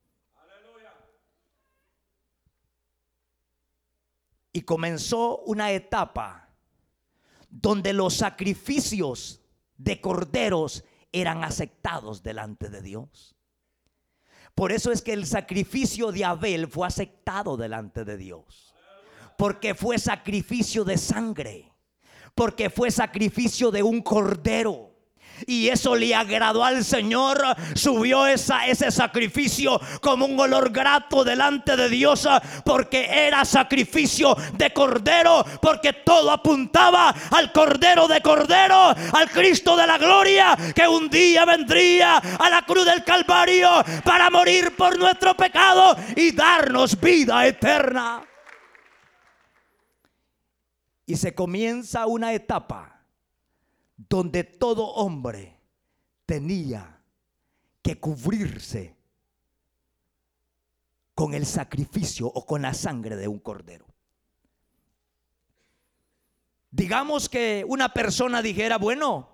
[4.53, 6.49] Y comenzó una etapa
[7.49, 9.41] donde los sacrificios
[9.77, 13.34] de corderos eran aceptados delante de Dios.
[14.55, 18.73] Por eso es que el sacrificio de Abel fue aceptado delante de Dios.
[19.37, 21.73] Porque fue sacrificio de sangre.
[22.33, 24.94] Porque fue sacrificio de un cordero.
[25.47, 27.41] Y eso le agradó al Señor.
[27.75, 32.27] Subió esa, ese sacrificio como un olor grato delante de Dios.
[32.63, 35.45] Porque era sacrificio de cordero.
[35.61, 38.95] Porque todo apuntaba al cordero de cordero.
[39.13, 40.57] Al Cristo de la gloria.
[40.73, 43.69] Que un día vendría a la cruz del Calvario.
[44.03, 45.95] Para morir por nuestro pecado.
[46.15, 48.23] Y darnos vida eterna.
[51.07, 52.94] Y se comienza una etapa
[54.09, 55.59] donde todo hombre
[56.25, 57.01] tenía
[57.81, 58.95] que cubrirse
[61.13, 63.85] con el sacrificio o con la sangre de un cordero.
[66.71, 69.29] Digamos que una persona dijera, bueno,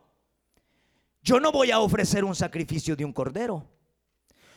[1.24, 3.68] yo no voy a ofrecer un sacrificio de un cordero.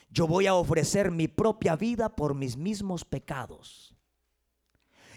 [0.09, 3.95] Yo voy a ofrecer mi propia vida por mis mismos pecados.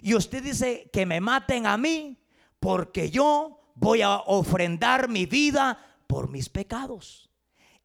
[0.00, 2.18] Y usted dice que me maten a mí
[2.58, 7.30] porque yo voy a ofrendar mi vida por mis pecados.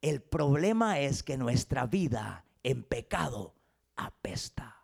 [0.01, 3.53] El problema es que nuestra vida en pecado
[3.95, 4.77] apesta.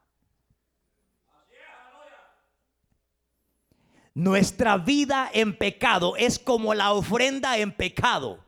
[4.14, 8.44] Nuestra vida en pecado es como la ofrenda en pecado.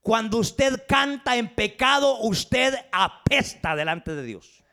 [0.00, 4.64] Cuando usted canta en pecado, usted apesta delante de Dios.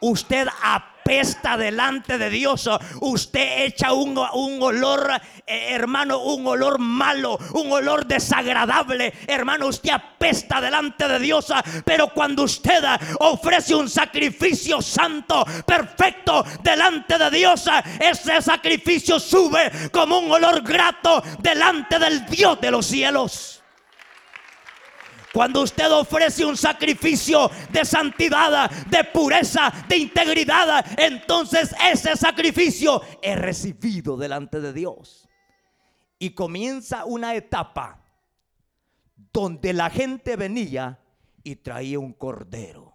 [0.00, 2.68] Usted apesta apesta delante de Dios.
[3.00, 5.10] Usted echa un, olor,
[5.46, 9.12] eh, hermano, un olor malo, un olor desagradable.
[9.26, 11.52] Hermano, usted apesta delante de Dios.
[11.84, 12.82] Pero cuando usted
[13.18, 21.22] ofrece un sacrificio santo, perfecto, delante de Dios, ese sacrificio sube como un olor grato
[21.38, 23.61] delante del Dios de los cielos.
[25.32, 33.38] Cuando usted ofrece un sacrificio de santidad, de pureza, de integridad, entonces ese sacrificio es
[33.38, 35.28] recibido delante de Dios.
[36.18, 38.04] Y comienza una etapa
[39.32, 41.00] donde la gente venía
[41.42, 42.94] y traía un cordero.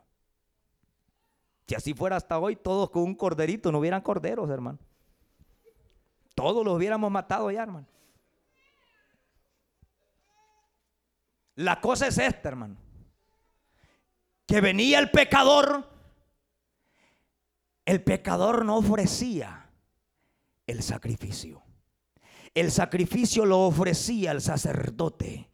[1.68, 4.78] Si así fuera hasta hoy, todos con un corderito, no hubieran corderos, hermano.
[6.36, 7.88] Todos los hubiéramos matado ya, hermano.
[11.58, 12.78] La cosa es esta, hermano.
[14.46, 15.90] Que venía el pecador.
[17.84, 19.72] El pecador no ofrecía
[20.68, 21.64] el sacrificio.
[22.54, 25.50] El sacrificio lo ofrecía el sacerdote.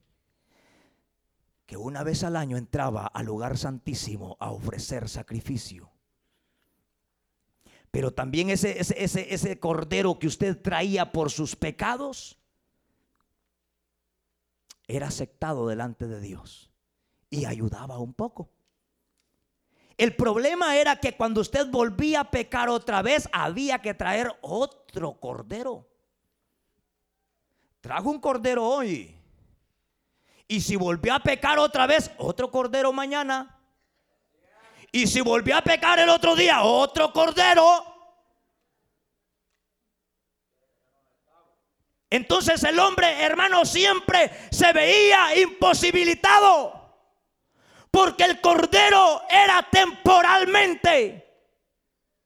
[1.66, 5.90] Que una vez al año entraba al lugar santísimo a ofrecer sacrificio.
[7.92, 12.43] Pero también ese, ese, ese cordero que usted traía por sus pecados
[14.88, 16.72] era aceptado delante de Dios
[17.30, 18.50] y ayudaba un poco.
[19.98, 25.20] El problema era que cuando usted volvía a pecar otra vez, había que traer otro
[25.20, 25.88] cordero.
[27.80, 29.16] Trajo un cordero hoy.
[30.48, 33.60] Y si volvió a pecar otra vez, otro cordero mañana.
[34.92, 37.93] Y si volvió a pecar el otro día, otro cordero.
[42.14, 46.80] Entonces el hombre, hermano, siempre se veía imposibilitado.
[47.90, 51.28] Porque el cordero era temporalmente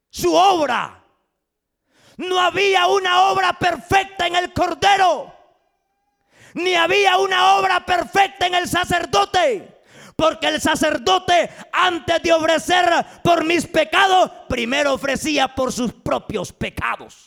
[0.09, 1.01] su obra.
[2.17, 5.33] No había una obra perfecta en el cordero.
[6.55, 9.83] Ni había una obra perfecta en el sacerdote.
[10.17, 17.26] Porque el sacerdote, antes de ofrecer por mis pecados, primero ofrecía por sus propios pecados.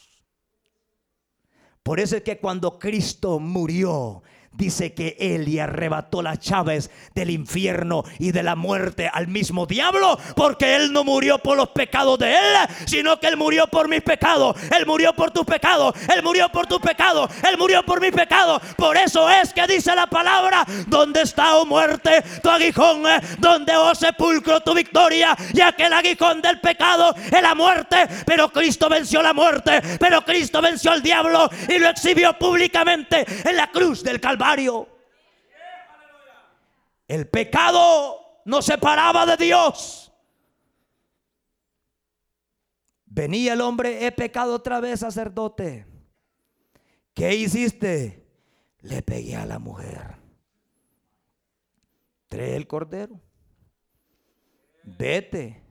[1.82, 4.22] Por eso es que cuando Cristo murió,
[4.52, 10.18] dice que él arrebató las chaves del infierno y de la muerte al mismo diablo,
[10.34, 14.02] porque él no murió por los pecados de él, sino que él murió por mis
[14.02, 18.12] pecados, él murió por tus pecados, él murió por tus pecados, él murió por mis
[18.12, 18.60] pecados.
[18.76, 23.02] Por eso es que dice la palabra, donde está, oh muerte, tu aguijón,
[23.38, 28.50] donde, oh sepulcro, tu victoria, ya que el aguijón del pecado es la muerte, pero
[28.50, 33.70] Cristo venció la muerte, pero Cristo venció al diablo y lo exhibió públicamente en la
[33.70, 34.39] cruz del Calvario.
[37.08, 40.12] El pecado nos separaba de Dios.
[43.04, 45.86] Venía el hombre, he pecado otra vez, sacerdote.
[47.12, 48.26] ¿Qué hiciste?
[48.80, 50.16] Le pegué a la mujer.
[52.28, 53.20] Trae el cordero.
[54.84, 55.62] Vete.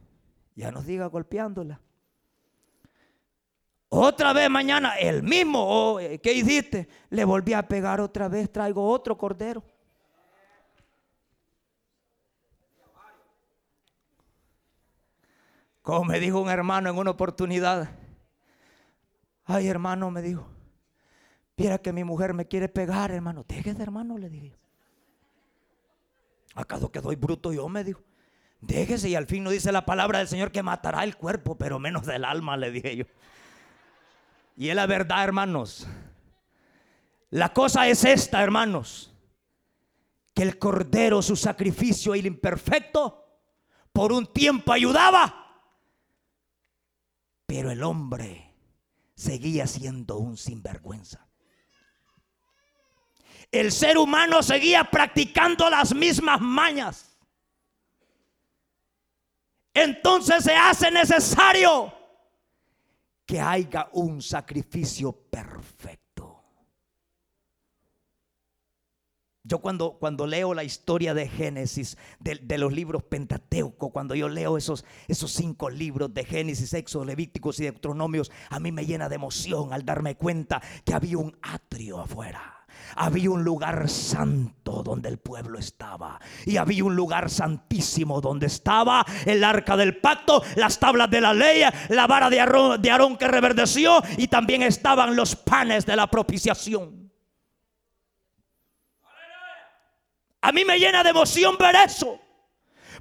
[0.55, 1.81] Ya nos diga golpeándola.
[3.89, 6.87] Otra vez mañana, el mismo, oh, eh, ¿qué hiciste?
[7.09, 9.63] Le volví a pegar otra vez, traigo otro cordero.
[15.81, 17.89] Como me dijo un hermano en una oportunidad,
[19.45, 20.47] ay hermano, me dijo,
[21.57, 24.55] mira que mi mujer me quiere pegar, hermano, déjese hermano, le dije.
[26.53, 27.67] ¿Acaso que doy bruto yo?
[27.69, 28.03] Me dijo,
[28.61, 31.79] déjese y al fin no dice la palabra del Señor que matará el cuerpo, pero
[31.79, 33.05] menos del alma, le dije yo.
[34.59, 35.87] Y es la verdad, hermanos.
[37.29, 39.09] La cosa es esta, hermanos.
[40.35, 43.39] Que el cordero, su sacrificio, el imperfecto,
[43.93, 45.63] por un tiempo ayudaba.
[47.45, 48.53] Pero el hombre
[49.15, 51.25] seguía siendo un sinvergüenza.
[53.53, 57.17] El ser humano seguía practicando las mismas mañas.
[59.73, 61.93] Entonces se hace necesario
[63.29, 66.43] que haya un sacrificio perfecto.
[69.43, 74.57] Yo cuando, cuando leo la historia de Génesis, de, los libros Pentateuco, cuando yo leo
[74.57, 79.15] esos, esos cinco libros de Génesis, Éxodo, Levíticos y Deuteronomios, a mí me llena de
[79.17, 82.58] emoción al darme cuenta que había un atrio afuera
[82.95, 86.19] había un lugar santo donde el pueblo estaba.
[86.45, 91.33] Y había un lugar santísimo donde estaba el arca del pacto, las tablas de la
[91.33, 97.11] ley, la vara de Aarón, que reverdeció y también estaban los panes de la propiciación.
[100.41, 102.19] A mí me llena de emoción ver eso.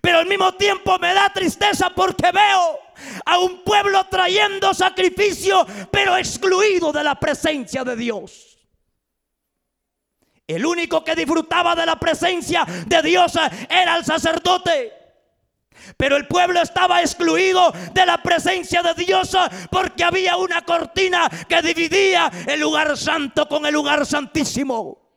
[0.01, 2.79] Pero al mismo tiempo me da tristeza porque veo
[3.24, 8.57] a un pueblo trayendo sacrificio, pero excluido de la presencia de Dios.
[10.49, 13.38] El único que disfrutaba de la presencia de Dios
[13.68, 14.94] era el sacerdote.
[15.96, 19.36] Pero el pueblo estaba excluido de la presencia de Dios
[19.70, 25.07] porque había una cortina que dividía el lugar santo con el lugar santísimo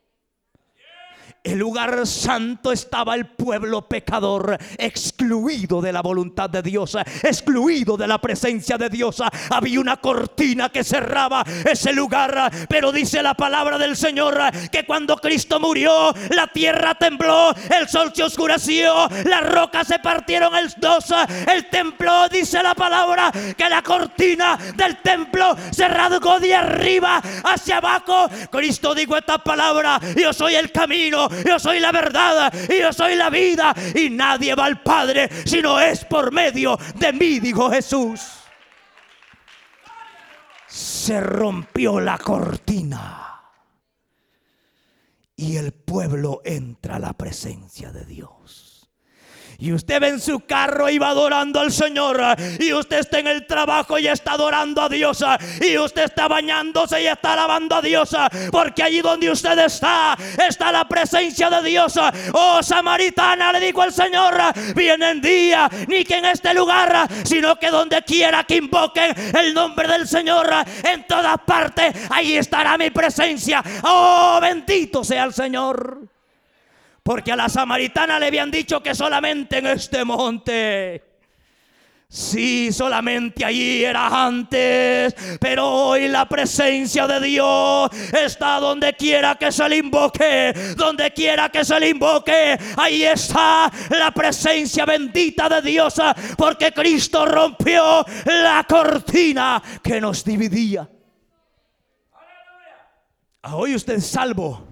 [1.43, 8.07] el lugar santo estaba el pueblo pecador, excluido de la voluntad de Dios, excluido de
[8.07, 9.23] la presencia de Dios.
[9.49, 14.37] Había una cortina que cerraba ese lugar, pero dice la palabra del Señor
[14.71, 20.55] que cuando Cristo murió, la tierra tembló, el sol se oscureció, las rocas se partieron
[20.55, 21.05] en dos,
[21.51, 27.77] el templo, dice la palabra, que la cortina del templo se rasgó de arriba hacia
[27.77, 28.29] abajo.
[28.51, 33.15] Cristo dijo esta palabra, yo soy el camino, yo soy la verdad y yo soy
[33.15, 37.69] la vida y nadie va al Padre si no es por medio de mí, dijo
[37.69, 38.21] Jesús.
[40.67, 43.41] Se rompió la cortina
[45.35, 48.70] y el pueblo entra a la presencia de Dios.
[49.61, 52.19] Y usted ve en su carro y va adorando al Señor.
[52.59, 55.23] Y usted está en el trabajo y está adorando a Dios.
[55.61, 58.15] Y usted está bañándose y está alabando a Dios.
[58.51, 61.93] Porque allí donde usted está, está la presencia de Dios.
[62.33, 64.33] Oh, samaritana, le dijo el Señor,
[64.75, 69.53] viene en día, ni que en este lugar, sino que donde quiera que invoquen el
[69.53, 70.49] nombre del Señor,
[70.83, 73.63] en todas partes, ahí estará mi presencia.
[73.83, 76.10] Oh, bendito sea el Señor.
[77.03, 81.11] Porque a la samaritana le habían dicho que solamente en este monte
[82.11, 89.49] Sí, solamente allí era antes, pero hoy la presencia de Dios está donde quiera que
[89.49, 95.61] se le invoque, donde quiera que se le invoque, ahí está la presencia bendita de
[95.61, 96.01] Dios,
[96.37, 100.89] porque Cristo rompió la cortina que nos dividía.
[103.43, 104.67] Hoy usted es salvo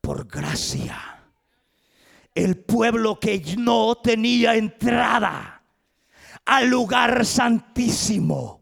[0.00, 1.11] por gracia.
[2.34, 5.62] El pueblo que no tenía entrada
[6.44, 8.61] al lugar santísimo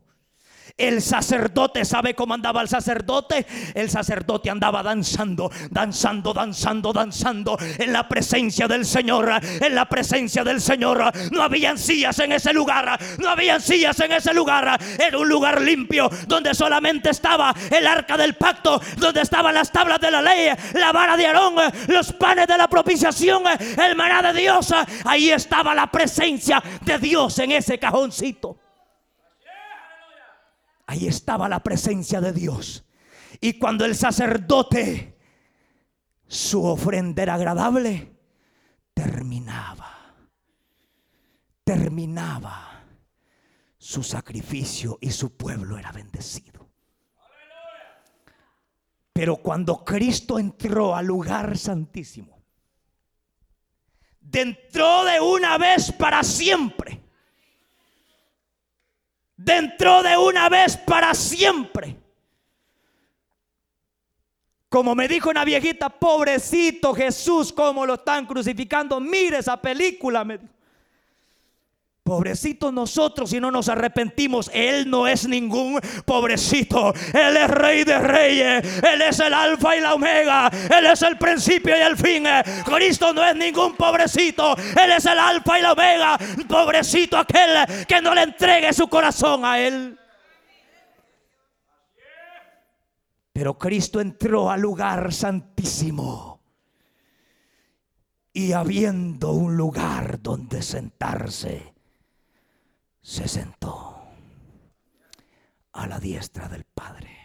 [0.81, 3.47] el sacerdote, ¿sabe cómo andaba el sacerdote?
[3.75, 10.43] El sacerdote andaba danzando, danzando, danzando, danzando en la presencia del Señor, en la presencia
[10.43, 11.13] del Señor.
[11.31, 14.81] No habían sillas en ese lugar, no habían sillas en ese lugar.
[14.99, 20.01] Era un lugar limpio donde solamente estaba el arca del pacto, donde estaban las tablas
[20.01, 21.55] de la ley, la vara de Aarón,
[21.89, 23.43] los panes de la propiciación,
[23.77, 24.73] el maná de Dios.
[25.05, 28.60] Ahí estaba la presencia de Dios en ese cajoncito.
[30.91, 32.85] Ahí estaba la presencia de Dios.
[33.41, 35.17] Y cuando el sacerdote,
[36.27, 38.13] su ofrenda era agradable,
[38.93, 40.17] terminaba.
[41.63, 42.83] Terminaba
[43.79, 46.69] su sacrificio y su pueblo era bendecido.
[49.13, 52.43] Pero cuando Cristo entró al lugar santísimo,
[54.33, 57.10] entró de una vez para siempre
[59.45, 61.97] dentro de una vez para siempre.
[64.69, 69.01] Como me dijo una viejita, pobrecito Jesús, cómo lo están crucificando.
[69.01, 70.39] Mire esa película, me.
[72.11, 74.51] Pobrecito nosotros si no nos arrepentimos.
[74.53, 76.93] Él no es ningún pobrecito.
[77.15, 78.83] Él es rey de reyes.
[78.83, 80.51] Él es el alfa y la omega.
[80.77, 82.25] Él es el principio y el fin.
[82.65, 84.57] Cristo no es ningún pobrecito.
[84.57, 86.19] Él es el alfa y la omega.
[86.49, 89.97] Pobrecito aquel que no le entregue su corazón a Él.
[93.33, 96.41] Pero Cristo entró al lugar santísimo.
[98.33, 101.79] Y habiendo un lugar donde sentarse
[103.03, 104.09] se sentó
[105.73, 107.21] a la diestra del Padre.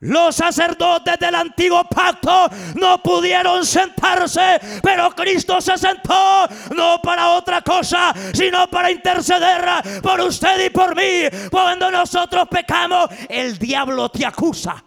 [0.00, 6.46] Los sacerdotes del antiguo pacto no pudieron sentarse, pero Cristo se sentó
[6.76, 11.48] no para otra cosa, sino para interceder por usted y por mí.
[11.50, 14.84] Cuando nosotros pecamos, el diablo te acusa.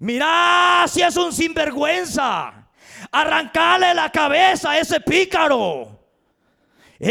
[0.00, 2.68] Mira si es un sinvergüenza.
[3.10, 6.01] Arrancale la cabeza a ese pícaro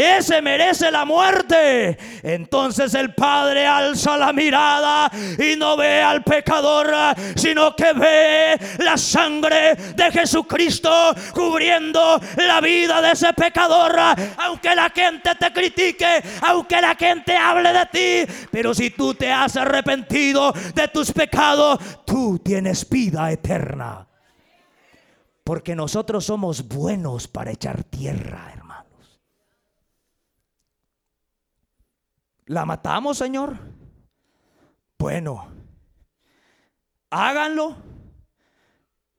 [0.00, 1.98] ese merece la muerte.
[2.22, 6.90] Entonces el Padre alza la mirada y no ve al pecador,
[7.36, 13.94] sino que ve la sangre de Jesucristo cubriendo la vida de ese pecador.
[14.38, 19.30] Aunque la gente te critique, aunque la gente hable de ti, pero si tú te
[19.30, 24.06] has arrepentido de tus pecados, tú tienes vida eterna.
[25.44, 28.51] Porque nosotros somos buenos para echar tierra,
[32.52, 33.56] ¿La matamos, Señor?
[34.98, 35.48] Bueno,
[37.08, 37.78] háganlo,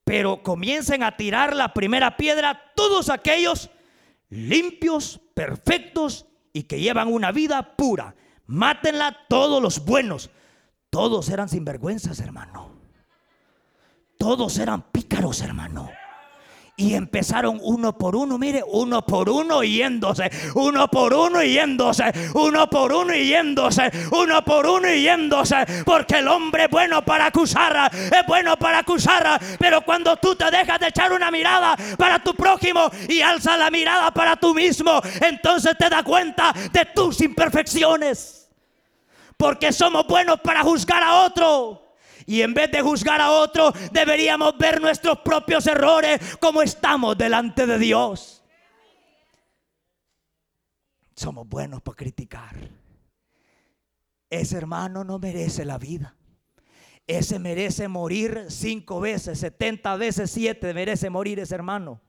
[0.04, 3.72] pero comiencen a tirar la primera piedra todos aquellos
[4.30, 8.16] limpios, perfectos y que llevan una vida pura.
[8.46, 10.30] Mátenla todos los buenos.
[10.92, 12.70] Todos eran sinvergüenzas, hermano.
[14.20, 15.90] Todos eran pícaros, hermano.
[16.76, 22.68] Y empezaron uno por uno, mire, uno por uno yéndose, uno por uno yéndose, uno
[22.68, 25.56] por uno yéndose, uno por uno yéndose.
[25.86, 29.40] Porque el hombre es bueno para acusar, es bueno para acusar.
[29.60, 33.70] Pero cuando tú te dejas de echar una mirada para tu prójimo y alza la
[33.70, 38.50] mirada para tú mismo, entonces te das cuenta de tus imperfecciones.
[39.38, 41.83] Porque somos buenos para juzgar a otro.
[42.26, 47.66] Y en vez de juzgar a otro, deberíamos ver nuestros propios errores como estamos delante
[47.66, 48.44] de Dios.
[51.16, 52.56] Somos buenos para criticar.
[54.30, 56.16] Ese hermano no merece la vida.
[57.06, 62.02] Ese merece morir cinco veces, setenta veces siete merece morir ese hermano.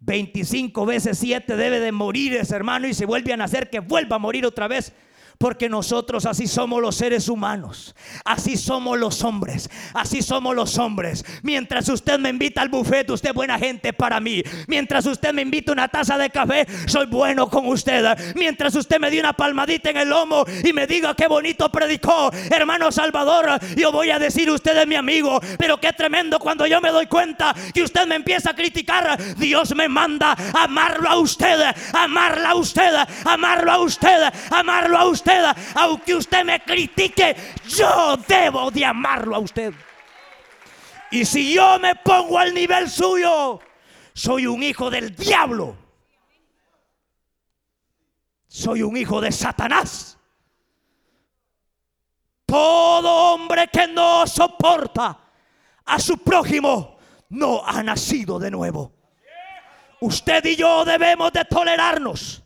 [0.00, 4.16] 25 veces siete debe de morir ese hermano y se vuelve a nacer que vuelva
[4.16, 4.92] a morir otra vez
[5.38, 7.94] Porque nosotros así somos los seres humanos.
[8.24, 9.68] Así somos los hombres.
[9.92, 11.24] Así somos los hombres.
[11.42, 14.42] Mientras usted me invita al buffet, usted es buena gente para mí.
[14.68, 18.34] Mientras usted me invita una taza de café, soy bueno con usted.
[18.36, 22.30] Mientras usted me dio una palmadita en el lomo y me diga qué bonito predicó,
[22.50, 25.40] hermano Salvador, yo voy a decir usted es mi amigo.
[25.58, 29.18] Pero qué tremendo cuando yo me doy cuenta que usted me empieza a criticar.
[29.36, 31.58] Dios me manda amarlo a usted,
[31.92, 35.23] amarla a usted, amarlo a usted, amarlo a usted
[35.74, 37.36] aunque usted me critique,
[37.68, 39.74] yo debo de amarlo a usted.
[41.10, 43.60] Y si yo me pongo al nivel suyo,
[44.12, 45.76] soy un hijo del diablo.
[48.48, 50.16] Soy un hijo de Satanás.
[52.46, 55.18] Todo hombre que no soporta
[55.84, 56.98] a su prójimo
[57.30, 58.92] no ha nacido de nuevo.
[60.00, 62.43] Usted y yo debemos de tolerarnos.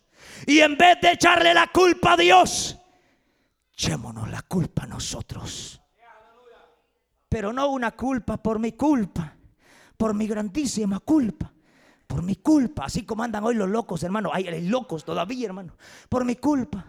[0.49, 2.75] Y en vez de echarle la culpa a Dios,
[3.71, 5.79] echémonos la culpa a nosotros.
[7.29, 9.35] Pero no una culpa por mi culpa,
[9.95, 11.53] por mi grandísima culpa,
[12.07, 14.31] por mi culpa, así como andan hoy los locos, hermano.
[14.33, 15.77] Hay locos todavía, hermano.
[16.09, 16.83] Por mi culpa.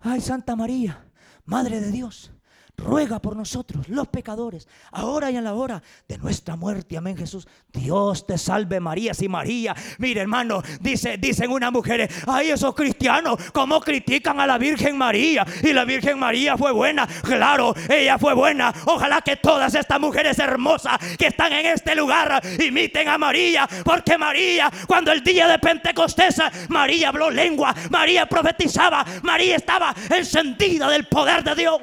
[0.00, 1.06] Ay, Santa María,
[1.46, 2.35] Madre de Dios
[2.76, 6.96] ruega por nosotros, los pecadores, ahora y en la hora de nuestra muerte.
[6.96, 7.48] Amén, Jesús.
[7.72, 9.74] Dios te salve María, si María.
[9.98, 15.46] Mire, hermano, dice, dicen una mujer, ay, esos cristianos, ¿cómo critican a la Virgen María?
[15.62, 17.06] Y la Virgen María fue buena.
[17.22, 18.72] Claro, ella fue buena.
[18.86, 24.18] Ojalá que todas estas mujeres hermosas que están en este lugar imiten a María, porque
[24.18, 31.06] María, cuando el día de Pentecostés, María habló lengua, María profetizaba, María estaba encendida del
[31.06, 31.80] poder de Dios.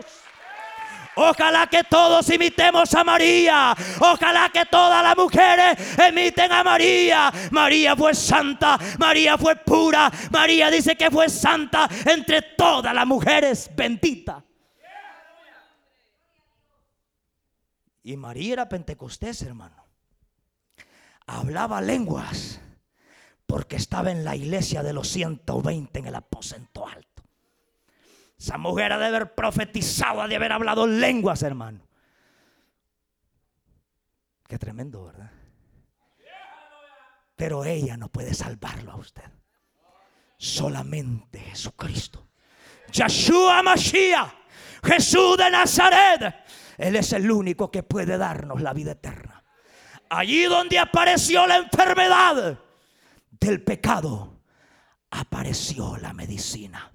[1.16, 3.76] Ojalá que todos imitemos a María.
[4.00, 5.78] Ojalá que todas las mujeres
[6.10, 7.32] imiten a María.
[7.52, 8.80] María fue santa.
[8.98, 10.12] María fue pura.
[10.32, 13.70] María dice que fue santa entre todas las mujeres.
[13.76, 14.44] Bendita.
[18.04, 19.86] Y María era pentecostés, hermano.
[21.26, 22.60] Hablaba lenguas
[23.46, 27.13] porque estaba en la iglesia de los 120 en el aposento alto.
[28.44, 31.88] Esa mujer ha de haber profetizado, ha de haber hablado lenguas, hermano.
[34.46, 35.32] Qué tremendo, ¿verdad?
[37.38, 39.24] Pero ella no puede salvarlo a usted.
[40.36, 42.28] Solamente Jesucristo.
[42.92, 44.34] Yeshua Mashiach,
[44.84, 46.36] Jesús de Nazaret.
[46.78, 49.42] Él es el único que puede darnos la vida eterna.
[50.10, 52.60] Allí donde apareció la enfermedad
[53.40, 54.42] del pecado,
[55.12, 56.93] apareció la medicina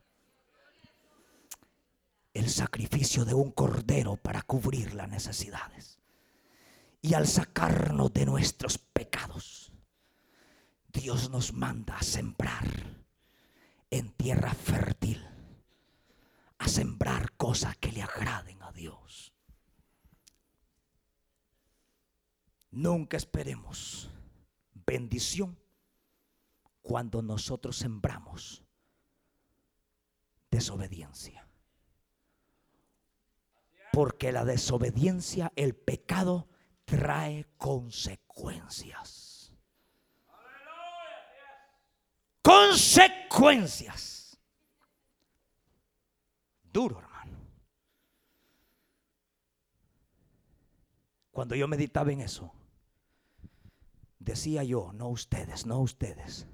[2.39, 5.99] el sacrificio de un cordero para cubrir las necesidades.
[7.03, 9.73] Y al sacarnos de nuestros pecados,
[10.93, 12.69] Dios nos manda a sembrar
[13.91, 15.27] en tierra fértil,
[16.59, 19.33] a sembrar cosas que le agraden a Dios.
[22.71, 24.11] Nunca esperemos
[24.87, 25.59] bendición
[26.83, 28.63] cuando nosotros sembramos
[30.51, 31.48] desobediencia.
[33.93, 36.49] Porque la desobediencia, el pecado,
[36.85, 39.53] trae consecuencias.
[42.43, 44.39] Consecuencias.
[46.73, 47.39] Duro, hermano.
[51.31, 52.53] Cuando yo meditaba en eso,
[54.19, 56.47] decía yo, no ustedes, no ustedes,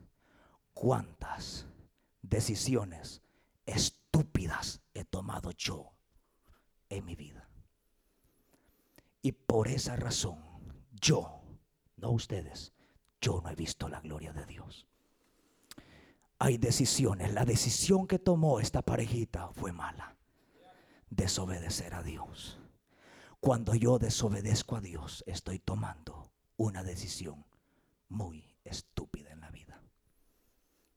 [0.72, 1.66] cuántas
[2.22, 3.22] decisiones
[3.66, 5.93] estúpidas he tomado yo
[6.89, 7.49] en mi vida.
[9.22, 10.39] Y por esa razón,
[10.93, 11.43] yo,
[11.97, 12.72] no ustedes,
[13.20, 14.87] yo no he visto la gloria de Dios.
[16.39, 17.32] Hay decisiones.
[17.32, 20.16] La decisión que tomó esta parejita fue mala.
[21.09, 22.59] Desobedecer a Dios.
[23.41, 27.47] Cuando yo desobedezco a Dios, estoy tomando una decisión
[28.09, 29.82] muy estúpida en la vida.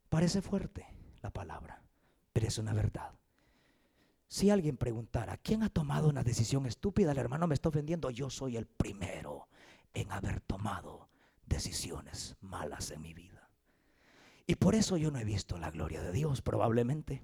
[0.08, 0.86] Parece fuerte
[1.22, 1.82] la palabra,
[2.32, 3.12] pero es una verdad.
[4.28, 7.12] Si alguien preguntara, ¿quién ha tomado una decisión estúpida?
[7.12, 8.10] El hermano me está ofendiendo.
[8.10, 9.48] Yo soy el primero
[9.94, 11.08] en haber tomado
[11.46, 13.48] decisiones malas en mi vida.
[14.46, 17.22] Y por eso yo no he visto la gloria de Dios, probablemente.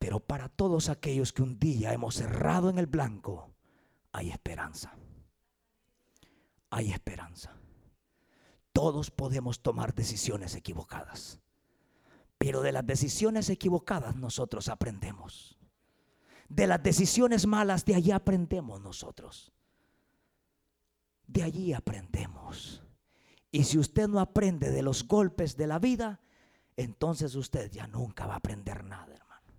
[0.00, 3.52] Pero para todos aquellos que un día hemos cerrado en el blanco,
[4.12, 4.96] hay esperanza.
[6.70, 7.54] Hay esperanza.
[8.72, 11.40] Todos podemos tomar decisiones equivocadas.
[12.40, 15.58] Pero de las decisiones equivocadas nosotros aprendemos.
[16.48, 19.52] De las decisiones malas, de allí aprendemos nosotros.
[21.26, 22.82] De allí aprendemos.
[23.52, 26.18] Y si usted no aprende de los golpes de la vida,
[26.76, 29.52] entonces usted ya nunca va a aprender nada, hermano.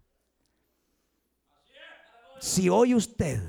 [2.39, 3.43] Si hoy usted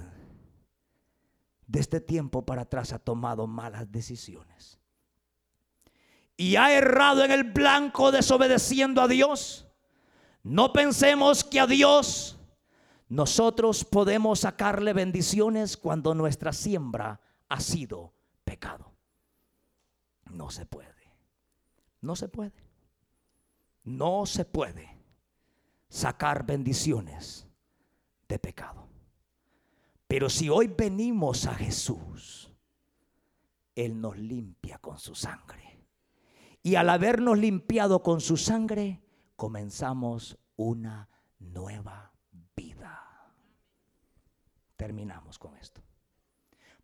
[1.66, 4.81] de este tiempo para atrás ha tomado malas decisiones
[6.36, 9.66] y ha errado en el blanco desobedeciendo a Dios,
[10.42, 12.38] no pensemos que a Dios
[13.08, 18.14] nosotros podemos sacarle bendiciones cuando nuestra siembra ha sido
[18.44, 18.92] pecado.
[20.30, 20.88] No se puede.
[22.00, 22.64] No se puede.
[23.84, 24.98] No se puede
[25.88, 27.46] sacar bendiciones
[28.28, 28.88] de pecado.
[30.08, 32.50] Pero si hoy venimos a Jesús,
[33.74, 35.71] Él nos limpia con su sangre.
[36.62, 39.02] Y al habernos limpiado con su sangre,
[39.36, 41.08] comenzamos una
[41.38, 42.12] nueva
[42.54, 43.32] vida.
[44.76, 45.82] Terminamos con esto.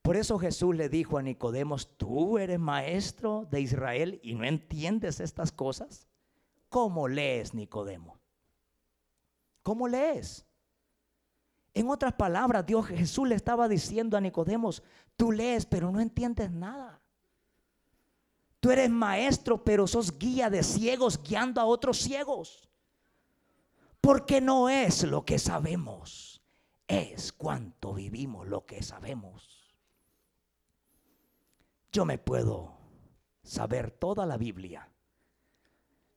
[0.02, 5.20] Por eso Jesús le dijo a Nicodemos, tú eres maestro de Israel y no entiendes
[5.20, 6.08] estas cosas.
[6.68, 8.18] ¿Cómo lees, Nicodemo?
[9.62, 10.46] ¿Cómo lees?
[11.74, 14.82] En otras palabras, Dios Jesús le estaba diciendo a Nicodemos,
[15.16, 17.00] tú lees pero no entiendes nada.
[18.60, 22.68] Tú eres maestro pero sos guía de ciegos guiando a otros ciegos.
[24.00, 26.42] Porque no es lo que sabemos,
[26.86, 29.74] es cuánto vivimos lo que sabemos.
[31.92, 32.78] Yo me puedo
[33.42, 34.88] saber toda la Biblia,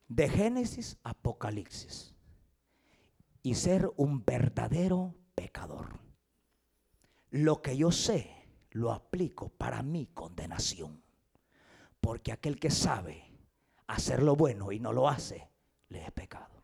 [0.07, 2.13] de Génesis a Apocalipsis,
[3.41, 5.99] y ser un verdadero pecador.
[7.31, 11.00] Lo que yo sé lo aplico para mi condenación.
[12.01, 13.31] Porque aquel que sabe
[13.87, 15.47] hacer lo bueno y no lo hace,
[15.89, 16.63] le es pecado.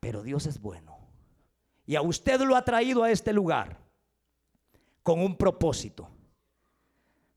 [0.00, 0.98] Pero Dios es bueno.
[1.86, 3.78] Y a usted lo ha traído a este lugar
[5.02, 6.10] con un propósito.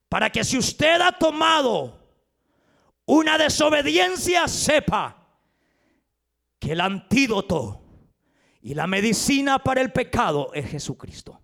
[0.09, 2.01] Para que si usted ha tomado
[3.05, 5.17] una desobediencia, sepa
[6.59, 7.81] que el antídoto
[8.61, 11.41] y la medicina para el pecado es Jesucristo.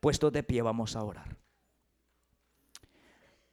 [0.00, 1.37] Puestos de pie, vamos a orar.